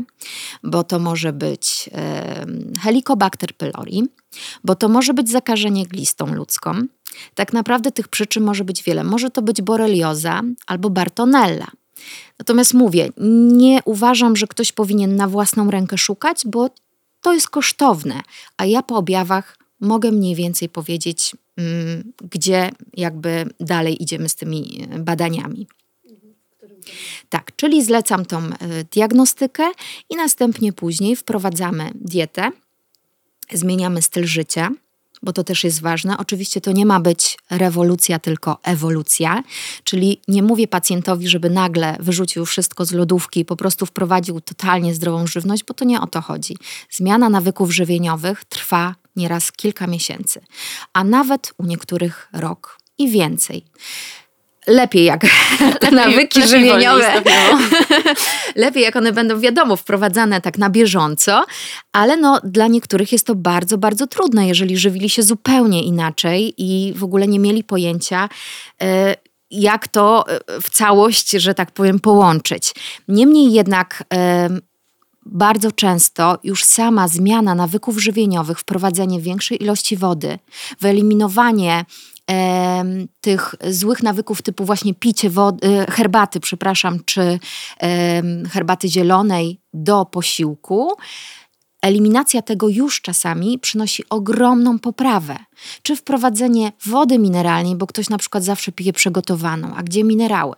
bo 0.62 0.84
to 0.84 0.98
może 0.98 1.32
być 1.32 1.90
e, 1.92 2.46
Helicobacter 2.82 3.56
pylori, 3.56 4.02
bo 4.64 4.74
to 4.74 4.88
może 4.88 5.14
być 5.14 5.30
zakażenie 5.30 5.86
glistą 5.86 6.34
ludzką. 6.34 6.72
Tak 7.34 7.52
naprawdę 7.52 7.92
tych 7.92 8.08
przyczyn 8.08 8.44
może 8.44 8.64
być 8.64 8.82
wiele. 8.82 9.04
Może 9.04 9.30
to 9.30 9.42
być 9.42 9.62
borelioza 9.62 10.40
albo 10.66 10.90
bartonella. 10.90 11.66
Natomiast 12.38 12.74
mówię, 12.74 13.08
nie 13.52 13.80
uważam, 13.84 14.36
że 14.36 14.46
ktoś 14.46 14.72
powinien 14.72 15.16
na 15.16 15.28
własną 15.28 15.70
rękę 15.70 15.98
szukać, 15.98 16.42
bo 16.46 16.70
to 17.20 17.34
jest 17.34 17.48
kosztowne, 17.48 18.20
a 18.56 18.66
ja 18.66 18.82
po 18.82 18.96
objawach 18.96 19.58
mogę 19.80 20.12
mniej 20.12 20.34
więcej 20.34 20.68
powiedzieć, 20.68 21.36
mm, 21.56 22.12
gdzie 22.30 22.70
jakby 22.96 23.50
dalej 23.60 24.02
idziemy 24.02 24.28
z 24.28 24.34
tymi 24.34 24.88
badaniami. 24.98 25.66
Tak, 27.28 27.56
czyli 27.56 27.84
zlecam 27.84 28.26
tą 28.26 28.38
e, 28.38 28.50
diagnostykę 28.92 29.70
i 30.10 30.16
następnie 30.16 30.72
później 30.72 31.16
wprowadzamy 31.16 31.90
dietę, 31.94 32.50
zmieniamy 33.52 34.02
styl 34.02 34.26
życia, 34.26 34.70
bo 35.22 35.32
to 35.32 35.44
też 35.44 35.64
jest 35.64 35.80
ważne. 35.80 36.18
Oczywiście 36.18 36.60
to 36.60 36.72
nie 36.72 36.86
ma 36.86 37.00
być 37.00 37.38
rewolucja, 37.50 38.18
tylko 38.18 38.58
ewolucja, 38.62 39.42
czyli 39.84 40.20
nie 40.28 40.42
mówię 40.42 40.68
pacjentowi, 40.68 41.28
żeby 41.28 41.50
nagle 41.50 41.96
wyrzucił 42.00 42.46
wszystko 42.46 42.84
z 42.84 42.92
lodówki 42.92 43.40
i 43.40 43.44
po 43.44 43.56
prostu 43.56 43.86
wprowadził 43.86 44.40
totalnie 44.40 44.94
zdrową 44.94 45.26
żywność, 45.26 45.64
bo 45.64 45.74
to 45.74 45.84
nie 45.84 46.00
o 46.00 46.06
to 46.06 46.20
chodzi. 46.20 46.56
Zmiana 46.90 47.28
nawyków 47.28 47.74
żywieniowych 47.74 48.44
trwa 48.44 48.94
nieraz 49.16 49.52
kilka 49.52 49.86
miesięcy, 49.86 50.40
a 50.92 51.04
nawet 51.04 51.52
u 51.58 51.64
niektórych 51.64 52.28
rok 52.32 52.78
i 52.98 53.10
więcej 53.10 53.64
lepiej 54.66 55.04
jak 55.04 55.26
te 55.80 55.90
nawyki 55.90 56.40
lepiej 56.40 56.48
żywieniowe. 56.48 57.22
lepiej 58.56 58.82
jak 58.82 58.96
one 58.96 59.12
będą, 59.12 59.40
wiadomo, 59.40 59.76
wprowadzane 59.76 60.40
tak 60.40 60.58
na 60.58 60.70
bieżąco, 60.70 61.44
ale 61.92 62.16
no, 62.16 62.40
dla 62.44 62.66
niektórych 62.66 63.12
jest 63.12 63.26
to 63.26 63.34
bardzo, 63.34 63.78
bardzo 63.78 64.06
trudne, 64.06 64.48
jeżeli 64.48 64.78
żywili 64.78 65.10
się 65.10 65.22
zupełnie 65.22 65.82
inaczej 65.82 66.54
i 66.58 66.92
w 66.96 67.04
ogóle 67.04 67.28
nie 67.28 67.38
mieli 67.38 67.64
pojęcia, 67.64 68.28
e, 68.82 69.14
jak 69.50 69.88
to 69.88 70.24
e, 70.28 70.60
w 70.60 70.70
całość, 70.70 71.30
że 71.30 71.54
tak 71.54 71.70
powiem, 71.70 72.00
połączyć. 72.00 72.74
Niemniej 73.08 73.52
jednak 73.52 74.04
e, 74.14 74.48
bardzo 75.26 75.72
często 75.72 76.38
już 76.44 76.64
sama 76.64 77.08
zmiana 77.08 77.54
nawyków 77.54 77.98
żywieniowych, 77.98 78.58
wprowadzenie 78.58 79.20
większej 79.20 79.62
ilości 79.62 79.96
wody, 79.96 80.38
wyeliminowanie 80.80 81.84
tych 83.20 83.54
złych 83.70 84.02
nawyków 84.02 84.42
typu 84.42 84.64
właśnie 84.64 84.94
picie 84.94 85.30
wody, 85.30 85.68
e, 85.68 85.90
herbaty, 85.90 86.40
przepraszam, 86.40 86.98
czy 87.04 87.38
herbaty 88.50 88.88
zielonej 88.88 89.60
do 89.74 90.04
posiłku, 90.04 90.92
Eliminacja 91.82 92.42
tego 92.42 92.68
już 92.68 93.00
czasami 93.00 93.58
przynosi 93.58 94.04
ogromną 94.10 94.78
poprawę. 94.78 95.36
Czy 95.82 95.96
wprowadzenie 95.96 96.72
wody 96.86 97.18
mineralnej, 97.18 97.76
bo 97.76 97.86
ktoś 97.86 98.08
na 98.08 98.18
przykład 98.18 98.44
zawsze 98.44 98.72
pije 98.72 98.92
przygotowaną, 98.92 99.74
a 99.76 99.82
gdzie 99.82 100.04
minerały? 100.04 100.56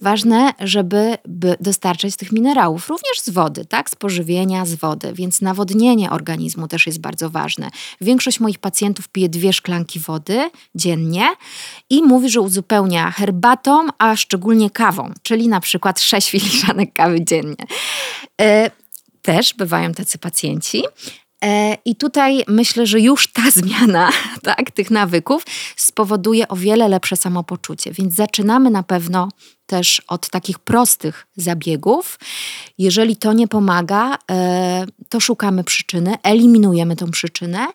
Ważne, 0.00 0.52
żeby 0.60 1.18
dostarczać 1.60 2.16
tych 2.16 2.32
minerałów 2.32 2.88
również 2.88 3.20
z 3.22 3.30
wody, 3.30 3.64
tak? 3.64 3.90
Z 3.90 3.94
pożywienia, 3.94 4.66
z 4.66 4.74
wody, 4.74 5.12
więc 5.14 5.40
nawodnienie 5.40 6.10
organizmu 6.10 6.68
też 6.68 6.86
jest 6.86 7.00
bardzo 7.00 7.30
ważne. 7.30 7.70
Większość 8.00 8.40
moich 8.40 8.58
pacjentów 8.58 9.08
pije 9.08 9.28
dwie 9.28 9.52
szklanki 9.52 10.00
wody 10.00 10.50
dziennie 10.74 11.28
i 11.90 12.02
mówi, 12.02 12.30
że 12.30 12.40
uzupełnia 12.40 13.10
herbatą, 13.10 13.86
a 13.98 14.16
szczególnie 14.16 14.70
kawą, 14.70 15.12
czyli 15.22 15.48
na 15.48 15.60
przykład 15.60 16.00
6 16.00 16.30
filiżanek 16.34 16.92
kawy 16.92 17.24
dziennie. 17.24 17.66
Też 19.24 19.54
bywają 19.54 19.92
tacy 19.92 20.18
pacjenci. 20.18 20.82
E, 21.44 21.76
I 21.84 21.96
tutaj 21.96 22.44
myślę, 22.48 22.86
że 22.86 23.00
już 23.00 23.32
ta 23.32 23.50
zmiana 23.60 24.10
tak, 24.42 24.70
tych 24.70 24.90
nawyków 24.90 25.46
spowoduje 25.76 26.48
o 26.48 26.56
wiele 26.56 26.88
lepsze 26.88 27.16
samopoczucie. 27.16 27.92
Więc 27.92 28.14
zaczynamy 28.14 28.70
na 28.70 28.82
pewno 28.82 29.28
też 29.66 30.02
od 30.08 30.28
takich 30.28 30.58
prostych 30.58 31.26
zabiegów. 31.36 32.18
Jeżeli 32.78 33.16
to 33.16 33.32
nie 33.32 33.48
pomaga, 33.48 34.18
e, 34.30 34.86
to 35.08 35.20
szukamy 35.20 35.64
przyczyny, 35.64 36.14
eliminujemy 36.22 36.96
tą 36.96 37.10
przyczynę 37.10 37.66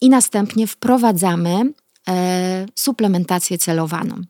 i 0.00 0.08
następnie 0.08 0.66
wprowadzamy 0.66 1.72
e, 2.08 2.66
suplementację 2.74 3.58
celowaną. 3.58 4.22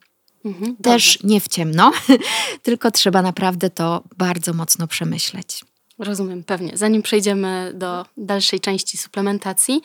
Mhm, 0.45 0.77
też 0.77 1.19
nie 1.23 1.41
w 1.41 1.49
ciemno, 1.49 1.93
tylko 2.63 2.91
trzeba 2.91 3.23
naprawdę 3.23 3.71
to 3.71 4.05
bardzo 4.17 4.53
mocno 4.53 4.87
przemyśleć. 4.87 5.65
Rozumiem, 6.01 6.45
pewnie. 6.45 6.73
Zanim 6.75 7.03
przejdziemy 7.03 7.73
do 7.75 8.07
dalszej 8.17 8.61
części 8.61 8.99
suplementacji, 8.99 9.83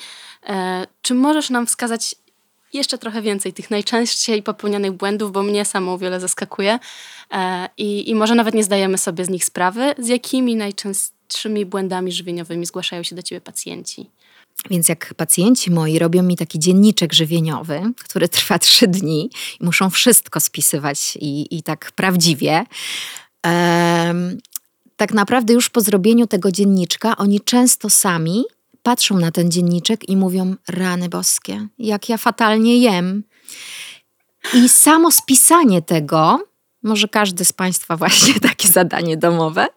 e, 0.48 0.88
czy 1.02 1.14
możesz 1.14 1.50
nam 1.50 1.68
wskazać 1.68 2.16
jeszcze 2.74 2.98
trochę 2.98 3.22
więcej 3.22 3.54
tych 3.54 3.72
najczęściej 3.72 4.44
popełnianych 4.44 4.92
błędów, 4.92 5.32
bo 5.32 5.44
mnie 5.44 5.66
samo 5.66 5.98
wiele 5.98 6.20
zaskakuje 6.20 6.80
e, 7.32 7.70
i, 7.78 8.10
i 8.10 8.16
może 8.16 8.36
nawet 8.36 8.54
nie 8.54 8.64
zdajemy 8.64 8.98
sobie 8.98 9.26
z 9.26 9.30
nich 9.30 9.46
sprawy, 9.46 9.96
z 9.98 10.08
jakimi 10.08 10.56
najczęstszymi 10.56 11.66
błędami 11.66 12.12
żywieniowymi 12.12 12.66
zgłaszają 12.66 13.04
się 13.04 13.16
do 13.16 13.24
ciebie 13.24 13.42
pacjenci? 13.42 14.10
Więc 14.70 14.90
jak 14.90 15.14
pacjenci 15.14 15.72
moi 15.72 16.00
robią 16.00 16.24
mi 16.24 16.38
taki 16.38 16.60
dzienniczek 16.60 17.14
żywieniowy, 17.14 17.82
który 18.04 18.30
trwa 18.30 18.60
trzy 18.60 18.88
dni 18.88 19.30
i 19.60 19.66
muszą 19.66 19.90
wszystko 19.90 20.40
spisywać 20.40 21.18
i, 21.22 21.58
i 21.58 21.64
tak 21.64 21.92
prawdziwie, 21.96 22.66
tak 24.96 25.14
naprawdę 25.14 25.54
już 25.54 25.70
po 25.70 25.82
zrobieniu 25.82 26.28
tego 26.28 26.52
dzienniczka, 26.52 27.18
oni 27.18 27.42
często 27.42 27.90
sami 27.90 28.44
patrzą 28.84 29.20
na 29.20 29.32
ten 29.32 29.52
dzienniczek 29.52 30.10
i 30.10 30.18
mówią: 30.18 30.56
Rany 30.68 31.10
boskie, 31.10 31.68
jak 31.80 32.10
ja 32.10 32.18
fatalnie 32.18 32.78
jem. 32.78 33.24
I 34.54 34.70
samo 34.70 35.12
spisanie 35.12 35.82
tego, 35.82 36.40
może 36.84 37.08
każdy 37.08 37.46
z 37.46 37.54
Państwa 37.54 37.98
właśnie 38.02 38.40
takie 38.40 38.68
zadanie 38.68 39.18
domowe, 39.18 39.68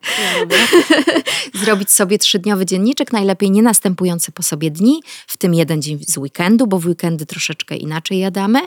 zrobić 1.65 1.91
sobie 1.91 2.19
trzydniowy 2.19 2.67
dzienniczek, 2.67 3.13
najlepiej 3.13 3.51
nie 3.51 3.63
następujący 3.63 4.33
po 4.33 4.43
sobie 4.43 4.71
dni, 4.71 5.03
w 5.27 5.37
tym 5.37 5.55
jeden 5.55 5.83
dzień 5.83 5.99
z 6.07 6.17
weekendu, 6.19 6.67
bo 6.67 6.79
w 6.79 6.87
weekendy 6.87 7.27
troszeczkę 7.27 7.77
inaczej 7.77 8.19
jadamy, 8.19 8.61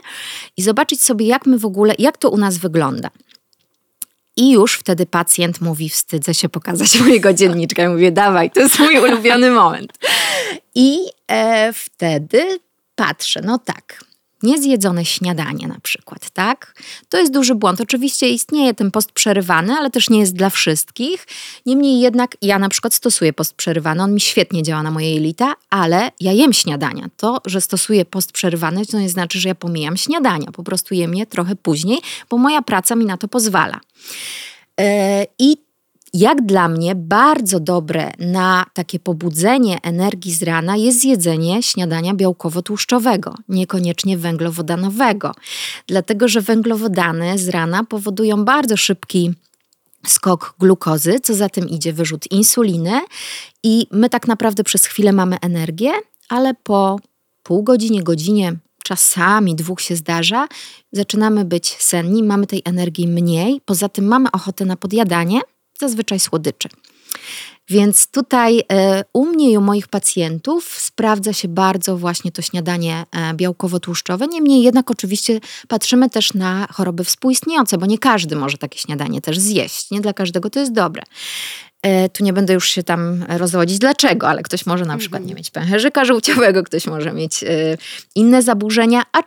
i 0.56 0.62
zobaczyć 0.62 1.02
sobie, 1.02 1.26
jak 1.26 1.46
my 1.46 1.58
w 1.58 1.64
ogóle, 1.64 1.94
jak 1.98 2.18
to 2.18 2.30
u 2.30 2.36
nas 2.36 2.58
wygląda. 2.58 3.10
I 4.36 4.50
już 4.50 4.74
wtedy 4.74 5.06
pacjent 5.06 5.60
mówi, 5.60 5.88
wstydzę 5.88 6.34
się 6.34 6.48
pokazać 6.48 6.96
mojego 7.00 7.32
dzienniczka. 7.32 7.82
Ja 7.82 7.90
mówię, 7.90 8.12
dawaj, 8.12 8.50
to 8.50 8.60
jest 8.60 8.78
mój 8.78 8.98
ulubiony 8.98 9.50
moment. 9.50 9.92
I 10.74 10.98
e, 11.30 11.72
wtedy 11.72 12.58
patrzę, 12.94 13.40
no 13.44 13.58
tak, 13.58 14.04
niezjedzone 14.42 15.04
śniadanie 15.04 15.68
na 15.68 15.80
przykład, 15.82 16.30
tak? 16.30 16.74
To 17.08 17.18
jest 17.18 17.32
duży 17.32 17.54
błąd. 17.54 17.80
Oczywiście 17.80 18.28
istnieje 18.28 18.74
ten 18.74 18.90
post 18.90 19.12
przerywany, 19.12 19.72
ale 19.72 19.90
też 19.90 20.10
nie 20.10 20.18
jest 20.18 20.34
dla 20.34 20.50
wszystkich. 20.50 21.26
Niemniej 21.66 22.00
jednak 22.00 22.36
ja 22.42 22.58
na 22.58 22.68
przykład 22.68 22.94
stosuję 22.94 23.32
post 23.32 23.54
przerywany, 23.54 24.02
on 24.02 24.14
mi 24.14 24.20
świetnie 24.20 24.62
działa 24.62 24.82
na 24.82 24.90
moje 24.90 25.14
jelita, 25.14 25.54
ale 25.70 26.10
ja 26.20 26.32
jem 26.32 26.52
śniadania. 26.52 27.06
To, 27.16 27.40
że 27.46 27.60
stosuję 27.60 28.04
post 28.04 28.32
przerywany, 28.32 28.86
to 28.86 28.98
nie 28.98 29.08
znaczy, 29.08 29.40
że 29.40 29.48
ja 29.48 29.54
pomijam 29.54 29.96
śniadania. 29.96 30.46
Po 30.52 30.62
prostu 30.62 30.94
jem 30.94 31.14
je 31.14 31.26
trochę 31.26 31.56
później, 31.56 31.98
bo 32.30 32.36
moja 32.36 32.62
praca 32.62 32.94
mi 32.94 33.04
na 33.04 33.16
to 33.16 33.28
pozwala. 33.28 33.80
Yy, 34.78 34.86
I 35.38 35.56
jak 36.14 36.46
dla 36.46 36.68
mnie 36.68 36.94
bardzo 36.94 37.60
dobre 37.60 38.10
na 38.18 38.66
takie 38.74 38.98
pobudzenie 38.98 39.78
energii 39.82 40.32
z 40.32 40.42
rana 40.42 40.76
jest 40.76 41.00
zjedzenie 41.00 41.62
śniadania 41.62 42.14
białkowo-tłuszczowego, 42.14 43.34
niekoniecznie 43.48 44.18
węglowodanowego. 44.18 45.34
Dlatego, 45.86 46.28
że 46.28 46.40
węglowodany 46.40 47.38
z 47.38 47.48
rana 47.48 47.84
powodują 47.84 48.44
bardzo 48.44 48.76
szybki 48.76 49.34
skok 50.06 50.54
glukozy, 50.58 51.20
co 51.20 51.34
za 51.34 51.48
tym 51.48 51.68
idzie 51.68 51.92
wyrzut 51.92 52.30
insuliny 52.30 53.00
i 53.62 53.86
my 53.90 54.10
tak 54.10 54.28
naprawdę 54.28 54.64
przez 54.64 54.84
chwilę 54.86 55.12
mamy 55.12 55.36
energię, 55.40 55.92
ale 56.28 56.54
po 56.54 57.00
pół 57.42 57.62
godzinie, 57.62 58.02
godzinie, 58.02 58.56
czasami 58.84 59.54
dwóch 59.54 59.80
się 59.80 59.96
zdarza, 59.96 60.48
zaczynamy 60.92 61.44
być 61.44 61.68
senni, 61.68 62.22
mamy 62.22 62.46
tej 62.46 62.62
energii 62.64 63.08
mniej, 63.08 63.60
poza 63.64 63.88
tym 63.88 64.04
mamy 64.04 64.30
ochotę 64.32 64.64
na 64.64 64.76
podjadanie, 64.76 65.40
zazwyczaj 65.82 66.20
słodyczy. 66.20 66.68
Więc 67.68 68.06
tutaj 68.06 68.62
e, 68.72 69.04
u 69.12 69.26
mnie 69.26 69.50
i 69.50 69.58
u 69.58 69.60
moich 69.60 69.88
pacjentów 69.88 70.64
sprawdza 70.78 71.32
się 71.32 71.48
bardzo 71.48 71.96
właśnie 71.96 72.32
to 72.32 72.42
śniadanie 72.42 73.04
e, 73.12 73.34
białkowo-tłuszczowe. 73.34 74.28
Niemniej 74.28 74.62
jednak 74.62 74.90
oczywiście 74.90 75.40
patrzymy 75.68 76.10
też 76.10 76.34
na 76.34 76.66
choroby 76.72 77.04
współistniejące, 77.04 77.78
bo 77.78 77.86
nie 77.86 77.98
każdy 77.98 78.36
może 78.36 78.58
takie 78.58 78.78
śniadanie 78.78 79.20
też 79.20 79.38
zjeść. 79.38 79.90
Nie 79.90 80.00
dla 80.00 80.12
każdego 80.12 80.50
to 80.50 80.60
jest 80.60 80.72
dobre. 80.72 81.02
E, 81.82 82.08
tu 82.08 82.24
nie 82.24 82.32
będę 82.32 82.52
już 82.52 82.68
się 82.68 82.82
tam 82.82 83.24
rozwodzić 83.28 83.78
dlaczego, 83.78 84.28
ale 84.28 84.42
ktoś 84.42 84.66
może 84.66 84.84
na 84.84 84.98
przykład 84.98 85.22
nie 85.22 85.26
mhm. 85.26 85.36
mieć 85.36 85.50
pęcherzyka 85.50 86.04
żółciowego, 86.04 86.62
ktoś 86.62 86.86
może 86.86 87.12
mieć 87.12 87.44
inne 88.14 88.42
zaburzenia, 88.42 89.02
a 89.12 89.22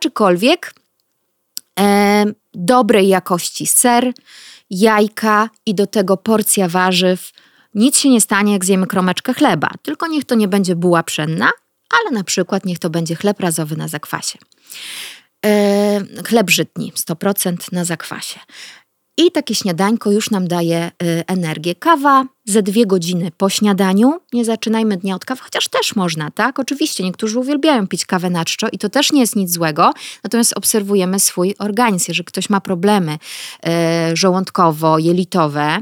czykolwiek 1.76 2.46
dobrej 2.56 3.08
jakości 3.08 3.68
ser, 3.68 4.14
jajka 4.70 5.50
i 5.66 5.76
do 5.76 5.88
tego 5.88 6.18
porcja 6.18 6.68
warzyw. 6.68 7.32
Nic 7.76 8.00
się 8.00 8.10
nie 8.10 8.22
stanie, 8.22 8.54
jak 8.54 8.66
zjemy 8.66 8.88
kromeczkę 8.88 9.34
chleba, 9.34 9.70
tylko 9.82 10.08
niech 10.08 10.26
to 10.26 10.36
nie 10.36 10.48
będzie 10.48 10.76
buła 10.76 11.04
pszenna, 11.04 11.52
ale 11.90 12.12
na 12.12 12.24
przykład 12.24 12.66
niech 12.66 12.80
to 12.80 12.90
będzie 12.90 13.16
chleb 13.16 13.40
razowy 13.40 13.76
na 13.76 13.88
zakwasie. 13.88 14.40
Yy, 15.46 16.24
chleb 16.24 16.50
żytni 16.50 16.94
100% 16.96 17.56
na 17.72 17.86
zakwasie. 17.86 18.40
I 19.18 19.32
takie 19.32 19.56
śniadańko 19.56 20.12
już 20.12 20.32
nam 20.32 20.48
daje 20.48 20.92
y, 21.04 21.24
energię. 21.28 21.76
Kawa 21.76 22.26
ze 22.46 22.64
dwie 22.64 22.86
godziny 22.86 23.32
po 23.38 23.50
śniadaniu. 23.50 24.20
Nie 24.34 24.46
zaczynajmy 24.46 24.98
dnia 24.98 25.16
od 25.16 25.26
kawy, 25.26 25.42
chociaż 25.44 25.68
też 25.68 25.96
można, 25.96 26.32
tak? 26.32 26.60
Oczywiście 26.60 27.04
niektórzy 27.04 27.40
uwielbiają 27.40 27.88
pić 27.88 28.06
kawę 28.06 28.30
na 28.30 28.46
czczo 28.46 28.68
i 28.72 28.78
to 28.78 28.90
też 28.90 29.12
nie 29.12 29.22
jest 29.22 29.36
nic 29.36 29.52
złego. 29.52 29.94
Natomiast 30.24 30.58
obserwujemy 30.58 31.20
swój 31.20 31.56
organizm. 31.60 32.06
Jeżeli 32.08 32.26
ktoś 32.26 32.50
ma 32.50 32.62
problemy 32.62 33.14
y, 33.14 33.70
żołądkowo-jelitowe, 34.16 35.82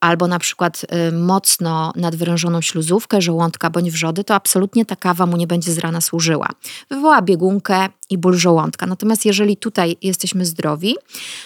albo 0.00 0.26
na 0.26 0.38
przykład 0.38 0.86
y, 1.08 1.12
mocno 1.12 1.92
nadwyrężoną 1.96 2.60
śluzówkę 2.60 3.22
żołądka 3.22 3.70
bądź 3.70 3.90
wrzody, 3.90 4.24
to 4.24 4.34
absolutnie 4.34 4.84
ta 4.84 4.96
kawa 4.96 5.26
mu 5.26 5.36
nie 5.36 5.46
będzie 5.46 5.72
z 5.72 5.78
rana 5.78 6.00
służyła. 6.00 6.48
Wywoła 6.90 7.22
biegunkę 7.22 7.88
i 8.10 8.18
ból 8.18 8.36
żołądka. 8.36 8.86
Natomiast 8.86 9.24
jeżeli 9.24 9.56
tutaj 9.56 9.96
jesteśmy 10.02 10.46
zdrowi, 10.46 10.96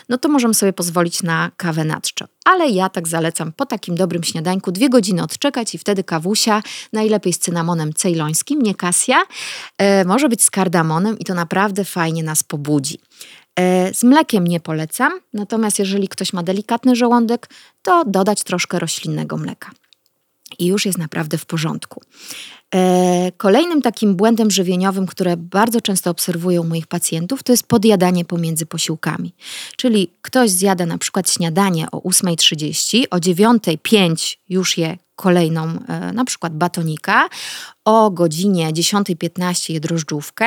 no 0.09 0.19
to 0.19 0.29
możemy 0.29 0.55
sobie 0.55 0.73
pozwolić 0.73 1.23
na 1.23 1.51
kawę 1.57 1.85
na 1.85 2.01
czczo. 2.01 2.25
Ale 2.45 2.69
ja 2.69 2.89
tak 2.89 3.09
zalecam 3.09 3.53
po 3.53 3.67
takim 3.67 3.95
dobrym 3.95 4.25
śniadańku 4.25 4.73
dwie 4.73 4.89
godziny 4.89 5.23
odczekać 5.23 5.75
i 5.75 5.79
wtedy 5.79 6.05
kawusia, 6.05 6.63
najlepiej 6.93 7.33
z 7.33 7.39
cynamonem 7.39 7.95
cejlońskim, 7.95 8.63
nie 8.63 8.75
kasja, 8.75 9.23
e, 9.79 10.05
może 10.05 10.29
być 10.29 10.45
z 10.45 10.51
kardamonem 10.51 11.19
i 11.19 11.25
to 11.25 11.35
naprawdę 11.35 11.85
fajnie 11.85 12.23
nas 12.23 12.43
pobudzi. 12.43 12.99
E, 13.59 13.95
z 13.95 14.03
mlekiem 14.03 14.47
nie 14.47 14.61
polecam, 14.61 15.13
natomiast 15.33 15.79
jeżeli 15.79 16.09
ktoś 16.09 16.33
ma 16.33 16.43
delikatny 16.43 16.97
żołądek, 16.97 17.49
to 17.83 18.05
dodać 18.05 18.43
troszkę 18.43 18.79
roślinnego 18.79 19.37
mleka. 19.37 19.71
I 20.59 20.67
już 20.67 20.87
jest 20.87 20.99
naprawdę 20.99 21.39
w 21.39 21.47
porządku. 21.47 22.03
E, 22.75 23.33
kolejnym 23.37 23.83
takim 23.83 24.15
błędem 24.17 24.51
żywieniowym, 24.51 25.07
które 25.07 25.37
bardzo 25.37 25.81
często 25.81 26.11
obserwuję 26.11 26.61
u 26.61 26.65
moich 26.65 26.87
pacjentów, 26.87 27.43
to 27.43 27.53
jest 27.53 27.67
podjadanie 27.67 28.25
pomiędzy 28.25 28.67
posiłkami. 28.67 29.35
Czyli 29.77 30.11
ktoś 30.23 30.51
zjada 30.51 30.87
na 30.87 30.99
przykład 30.99 31.31
śniadanie 31.31 31.87
o 31.91 31.99
8.30, 31.99 33.05
o 33.11 33.17
9.05 33.17 34.37
już 34.49 34.79
je 34.79 34.99
kolejną 35.17 35.63
e, 35.89 36.13
na 36.13 36.25
przykład 36.25 36.57
batonika, 36.57 37.29
o 37.85 38.11
godzinie 38.11 38.73
10.15 38.73 39.73
je 39.73 39.81
drożdżówkę 39.81 40.47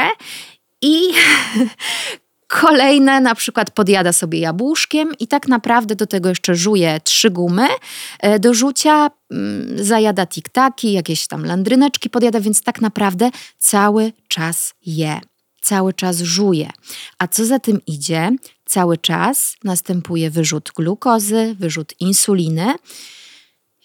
i 0.82 1.00
Kolejne 2.62 3.22
na 3.22 3.36
przykład 3.36 3.72
podjada 3.72 4.14
sobie 4.14 4.40
jabłuszkiem 4.40 5.12
i 5.20 5.28
tak 5.28 5.48
naprawdę 5.48 5.96
do 5.96 6.08
tego 6.08 6.30
jeszcze 6.30 6.56
żuje 6.56 7.00
trzy 7.04 7.30
gumy 7.30 7.68
e, 8.20 8.40
do 8.40 8.54
rzucia, 8.54 9.10
mm, 9.32 9.86
zajada 9.86 10.26
tiktaki, 10.26 10.92
jakieś 10.92 11.28
tam 11.28 11.46
landryneczki 11.46 12.10
podjada, 12.10 12.40
więc 12.40 12.64
tak 12.64 12.82
naprawdę 12.82 13.32
cały 13.58 14.14
czas 14.28 14.74
je, 14.86 15.20
cały 15.62 15.94
czas 15.94 16.18
żuje. 16.18 16.70
A 17.20 17.28
co 17.28 17.46
za 17.46 17.60
tym 17.60 17.82
idzie? 17.88 18.32
Cały 18.66 18.98
czas 18.98 19.56
następuje 19.64 20.30
wyrzut 20.30 20.72
glukozy, 20.76 21.56
wyrzut 21.60 21.94
insuliny. 22.00 22.74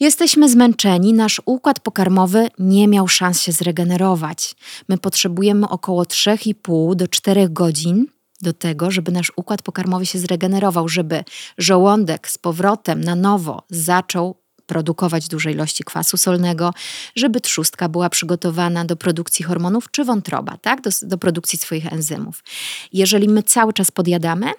Jesteśmy 0.01 0.49
zmęczeni, 0.49 1.13
nasz 1.13 1.41
układ 1.45 1.81
pokarmowy 1.81 2.49
nie 2.59 2.89
miał 2.89 3.09
szans 3.09 3.43
się 3.43 3.53
zregenerować. 3.53 4.55
My 4.89 4.99
potrzebujemy 4.99 5.69
około 5.69 6.03
3,5 6.03 6.95
do 6.95 7.09
4 7.09 7.49
godzin 7.49 8.07
do 8.42 8.53
tego, 8.53 8.90
żeby 8.90 9.12
nasz 9.12 9.33
układ 9.37 9.62
pokarmowy 9.62 10.07
się 10.07 10.18
zregenerował, 10.18 10.88
żeby 10.88 11.24
żołądek 11.59 12.29
z 12.29 12.38
powrotem 12.38 13.00
na 13.00 13.14
nowo 13.14 13.62
zaczął 13.70 14.40
produkować 14.66 15.29
duże 15.29 15.53
ilości 15.53 15.85
kwasu 15.85 16.16
solnego, 16.16 16.74
żeby 17.16 17.40
trzustka 17.40 17.88
była 17.88 18.11
przygotowana 18.11 18.85
do 18.85 18.96
produkcji 18.96 19.44
hormonów, 19.44 19.90
czy 19.90 20.05
wątroba, 20.05 20.57
tak? 20.57 20.81
do, 20.81 20.90
do 21.03 21.18
produkcji 21.18 21.59
swoich 21.59 21.92
enzymów. 21.92 22.44
Jeżeli 22.92 23.29
my 23.29 23.42
cały 23.42 23.72
czas 23.72 23.90
podjadamy, 23.90 24.53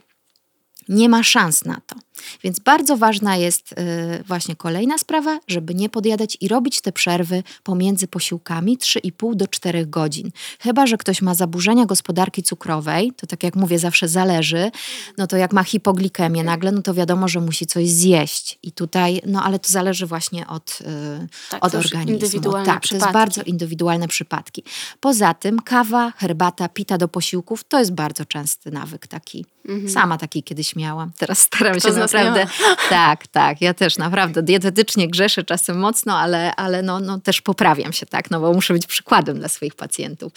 nie 0.89 1.09
ma 1.09 1.23
szans 1.23 1.65
na 1.65 1.81
to. 1.87 1.95
Więc 2.43 2.59
bardzo 2.59 2.97
ważna 2.97 3.37
jest 3.37 3.71
y, 3.71 3.75
właśnie 4.23 4.55
kolejna 4.55 4.97
sprawa, 4.97 5.39
żeby 5.47 5.75
nie 5.75 5.89
podjadać 5.89 6.37
i 6.41 6.47
robić 6.47 6.81
te 6.81 6.91
przerwy 6.91 7.43
pomiędzy 7.63 8.07
posiłkami 8.07 8.77
3,5 8.77 9.35
do 9.35 9.47
4 9.47 9.85
godzin. 9.85 10.31
Chyba, 10.59 10.87
że 10.87 10.97
ktoś 10.97 11.21
ma 11.21 11.35
zaburzenia 11.35 11.85
gospodarki 11.85 12.43
cukrowej, 12.43 13.11
to 13.17 13.27
tak 13.27 13.43
jak 13.43 13.55
mówię, 13.55 13.79
zawsze 13.79 14.07
zależy, 14.07 14.71
no 15.17 15.27
to 15.27 15.37
jak 15.37 15.53
ma 15.53 15.63
hipoglikemię 15.63 16.43
nagle, 16.43 16.71
no 16.71 16.81
to 16.81 16.93
wiadomo, 16.93 17.27
że 17.27 17.39
musi 17.39 17.65
coś 17.65 17.89
zjeść. 17.89 18.59
I 18.63 18.71
tutaj, 18.71 19.21
no 19.25 19.43
ale 19.43 19.59
to 19.59 19.69
zależy 19.69 20.05
właśnie 20.05 20.47
od, 20.47 20.79
y, 20.81 21.27
tak, 21.49 21.65
od 21.65 21.75
organizmu. 21.75 22.13
Indywidualne 22.13 22.65
tak, 22.65 22.81
przypadki. 22.81 22.99
to 22.99 23.05
jest 23.05 23.13
bardzo 23.13 23.41
indywidualne 23.41 24.07
przypadki. 24.07 24.63
Poza 24.99 25.33
tym 25.33 25.59
kawa, 25.59 26.11
herbata, 26.17 26.69
pita 26.69 26.97
do 26.97 27.07
posiłków 27.07 27.63
to 27.63 27.79
jest 27.79 27.91
bardzo 27.91 28.25
częsty 28.25 28.71
nawyk 28.71 29.07
taki. 29.07 29.45
Mhm. 29.65 29.89
Sama 29.89 30.17
taki 30.17 30.43
kiedyś 30.43 30.75
miałam. 30.75 31.11
Teraz 31.17 31.39
staram 31.39 31.79
się 31.79 31.91
naprawdę. 32.13 32.47
Tak, 32.89 33.27
tak. 33.27 33.61
Ja 33.61 33.73
też 33.73 33.97
naprawdę 33.97 34.43
dietetycznie 34.43 35.07
grzeszę 35.07 35.43
czasem 35.43 35.79
mocno, 35.79 36.19
ale, 36.19 36.55
ale 36.55 36.81
no, 36.81 36.99
no 36.99 37.19
też 37.19 37.41
poprawiam 37.41 37.93
się, 37.93 38.05
tak, 38.05 38.31
no 38.31 38.39
bo 38.39 38.53
muszę 38.53 38.73
być 38.73 38.87
przykładem 38.87 39.39
dla 39.39 39.47
swoich 39.47 39.75
pacjentów. 39.75 40.33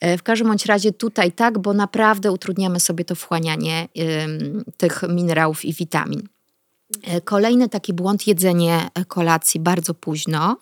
E, 0.00 0.18
w 0.18 0.22
każdym 0.22 0.48
bądź 0.48 0.66
razie 0.66 0.92
tutaj 0.92 1.32
tak, 1.32 1.58
bo 1.58 1.72
naprawdę 1.72 2.32
utrudniamy 2.32 2.80
sobie 2.80 3.04
to 3.04 3.14
wchłanianie 3.14 3.88
tych 4.76 5.02
minerałów 5.08 5.64
i 5.64 5.72
witamin. 5.72 6.28
E, 7.02 7.20
kolejny 7.20 7.68
taki 7.68 7.92
błąd 7.92 8.26
jedzenie 8.26 8.90
kolacji 9.08 9.60
bardzo 9.60 9.94
późno. 9.94 10.56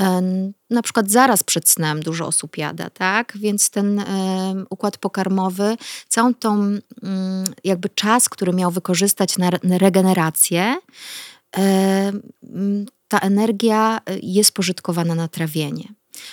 E, 0.00 0.22
na 0.70 0.82
przykład 0.82 1.10
zaraz 1.10 1.42
przed 1.42 1.68
snem 1.68 2.00
dużo 2.00 2.26
osób 2.26 2.56
jada, 2.56 2.90
tak? 2.90 3.32
Więc 3.36 3.70
ten 3.70 3.98
e, 3.98 4.04
układ 4.70 4.96
pokarmowy, 4.96 5.76
całą 6.08 6.34
tą 6.34 6.52
mm, 6.54 6.80
jakby 7.64 7.88
czas, 7.88 8.28
który 8.28 8.52
miał 8.52 8.70
wykorzystać 8.70 9.38
na 9.38 9.78
regenerację, 9.78 10.76
ta 13.08 13.18
energia 13.18 14.00
jest 14.22 14.52
pożytkowana 14.52 15.14
na 15.14 15.28
trawienie. 15.28 15.84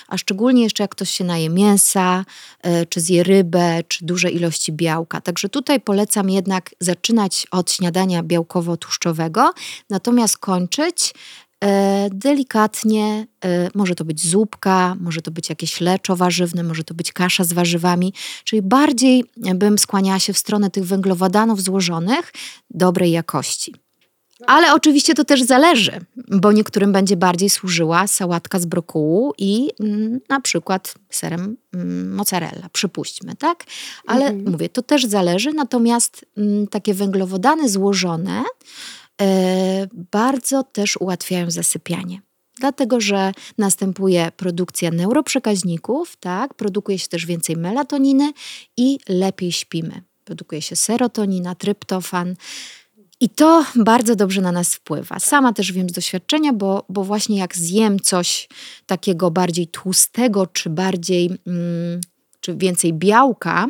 A 0.08 0.18
szczególnie 0.18 0.62
jeszcze 0.62 0.84
jak 0.84 0.90
ktoś 0.90 1.10
się 1.10 1.24
naje 1.24 1.50
mięsa, 1.50 2.24
y, 2.66 2.86
czy 2.86 3.00
zje 3.00 3.22
rybę, 3.22 3.80
czy 3.88 4.04
duże 4.04 4.30
ilości 4.30 4.72
białka. 4.72 5.20
Także 5.20 5.48
tutaj 5.48 5.80
polecam 5.80 6.30
jednak 6.30 6.70
zaczynać 6.80 7.46
od 7.50 7.72
śniadania 7.72 8.22
białkowo-tłuszczowego, 8.22 9.50
natomiast 9.90 10.38
kończyć 10.38 11.14
E, 11.62 12.08
delikatnie, 12.12 13.26
e, 13.44 13.70
może 13.74 13.94
to 13.94 14.04
być 14.04 14.26
zupka, 14.26 14.96
może 15.00 15.22
to 15.22 15.30
być 15.30 15.48
jakieś 15.48 15.80
leczo 15.80 16.16
warzywne, 16.16 16.62
może 16.62 16.84
to 16.84 16.94
być 16.94 17.12
kasza 17.12 17.44
z 17.44 17.52
warzywami, 17.52 18.12
czyli 18.44 18.62
bardziej 18.62 19.24
bym 19.36 19.78
skłaniała 19.78 20.18
się 20.18 20.32
w 20.32 20.38
stronę 20.38 20.70
tych 20.70 20.84
węglowodanów 20.84 21.62
złożonych 21.62 22.32
dobrej 22.70 23.10
jakości. 23.10 23.74
Ale 24.46 24.74
oczywiście 24.74 25.14
to 25.14 25.24
też 25.24 25.42
zależy, 25.42 26.00
bo 26.16 26.52
niektórym 26.52 26.92
będzie 26.92 27.16
bardziej 27.16 27.50
służyła 27.50 28.06
sałatka 28.06 28.58
z 28.58 28.66
brokułu 28.66 29.32
i 29.38 29.70
mm, 29.80 30.20
na 30.28 30.40
przykład 30.40 30.94
serem 31.10 31.56
mm, 31.74 32.14
mozzarella, 32.14 32.68
przypuśćmy, 32.72 33.36
tak? 33.36 33.64
Ale 34.06 34.26
mhm. 34.26 34.50
mówię, 34.52 34.68
to 34.68 34.82
też 34.82 35.04
zależy, 35.04 35.52
natomiast 35.52 36.24
mm, 36.36 36.66
takie 36.66 36.94
węglowodany 36.94 37.68
złożone 37.68 38.42
E, 39.22 39.88
bardzo 40.12 40.62
też 40.62 40.96
ułatwiają 40.96 41.50
zasypianie. 41.50 42.20
Dlatego, 42.60 43.00
że 43.00 43.32
następuje 43.58 44.32
produkcja 44.36 44.90
neuroprzekaźników, 44.90 46.16
tak? 46.16 46.54
produkuje 46.54 46.98
się 46.98 47.08
też 47.08 47.26
więcej 47.26 47.56
melatoniny 47.56 48.32
i 48.76 48.98
lepiej 49.08 49.52
śpimy. 49.52 50.02
Produkuje 50.24 50.62
się 50.62 50.76
serotonina, 50.76 51.54
tryptofan. 51.54 52.34
I 53.22 53.28
to 53.28 53.64
bardzo 53.76 54.16
dobrze 54.16 54.40
na 54.40 54.52
nas 54.52 54.74
wpływa. 54.74 55.18
Sama 55.18 55.52
też 55.52 55.72
wiem 55.72 55.88
z 55.88 55.92
doświadczenia, 55.92 56.52
bo, 56.52 56.84
bo 56.88 57.04
właśnie 57.04 57.38
jak 57.38 57.56
zjem 57.56 58.00
coś 58.00 58.48
takiego 58.86 59.30
bardziej 59.30 59.66
tłustego, 59.66 60.46
czy 60.46 60.70
bardziej, 60.70 61.30
mm, 61.46 62.00
czy 62.40 62.56
więcej 62.56 62.92
białka, 62.92 63.66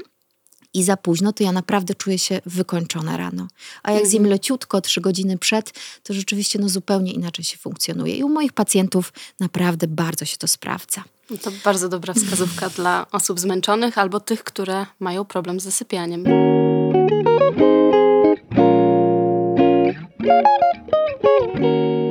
i 0.74 0.82
za 0.82 0.96
późno, 0.96 1.32
to 1.32 1.44
ja 1.44 1.52
naprawdę 1.52 1.94
czuję 1.94 2.18
się 2.18 2.40
wykończona 2.46 3.16
rano. 3.16 3.48
A 3.82 3.90
jak 3.90 4.00
mhm. 4.00 4.10
zjem 4.10 4.26
leciutko, 4.26 4.80
trzy 4.80 5.00
godziny 5.00 5.38
przed, 5.38 5.72
to 6.02 6.14
rzeczywiście 6.14 6.58
no, 6.58 6.68
zupełnie 6.68 7.12
inaczej 7.12 7.44
się 7.44 7.56
funkcjonuje. 7.56 8.16
I 8.16 8.24
u 8.24 8.28
moich 8.28 8.52
pacjentów 8.52 9.12
naprawdę 9.40 9.86
bardzo 9.86 10.24
się 10.24 10.36
to 10.36 10.48
sprawdza. 10.48 11.04
To 11.42 11.50
bardzo 11.64 11.88
dobra 11.88 12.14
wskazówka 12.14 12.68
dla 12.68 13.06
osób 13.12 13.40
zmęczonych 13.40 13.98
albo 13.98 14.20
tych, 14.20 14.44
które 14.44 14.86
mają 15.00 15.24
problem 15.24 15.60
z 15.60 15.64
zasypianiem. 15.64 16.24
Thank 20.24 20.46
you. 21.58 22.01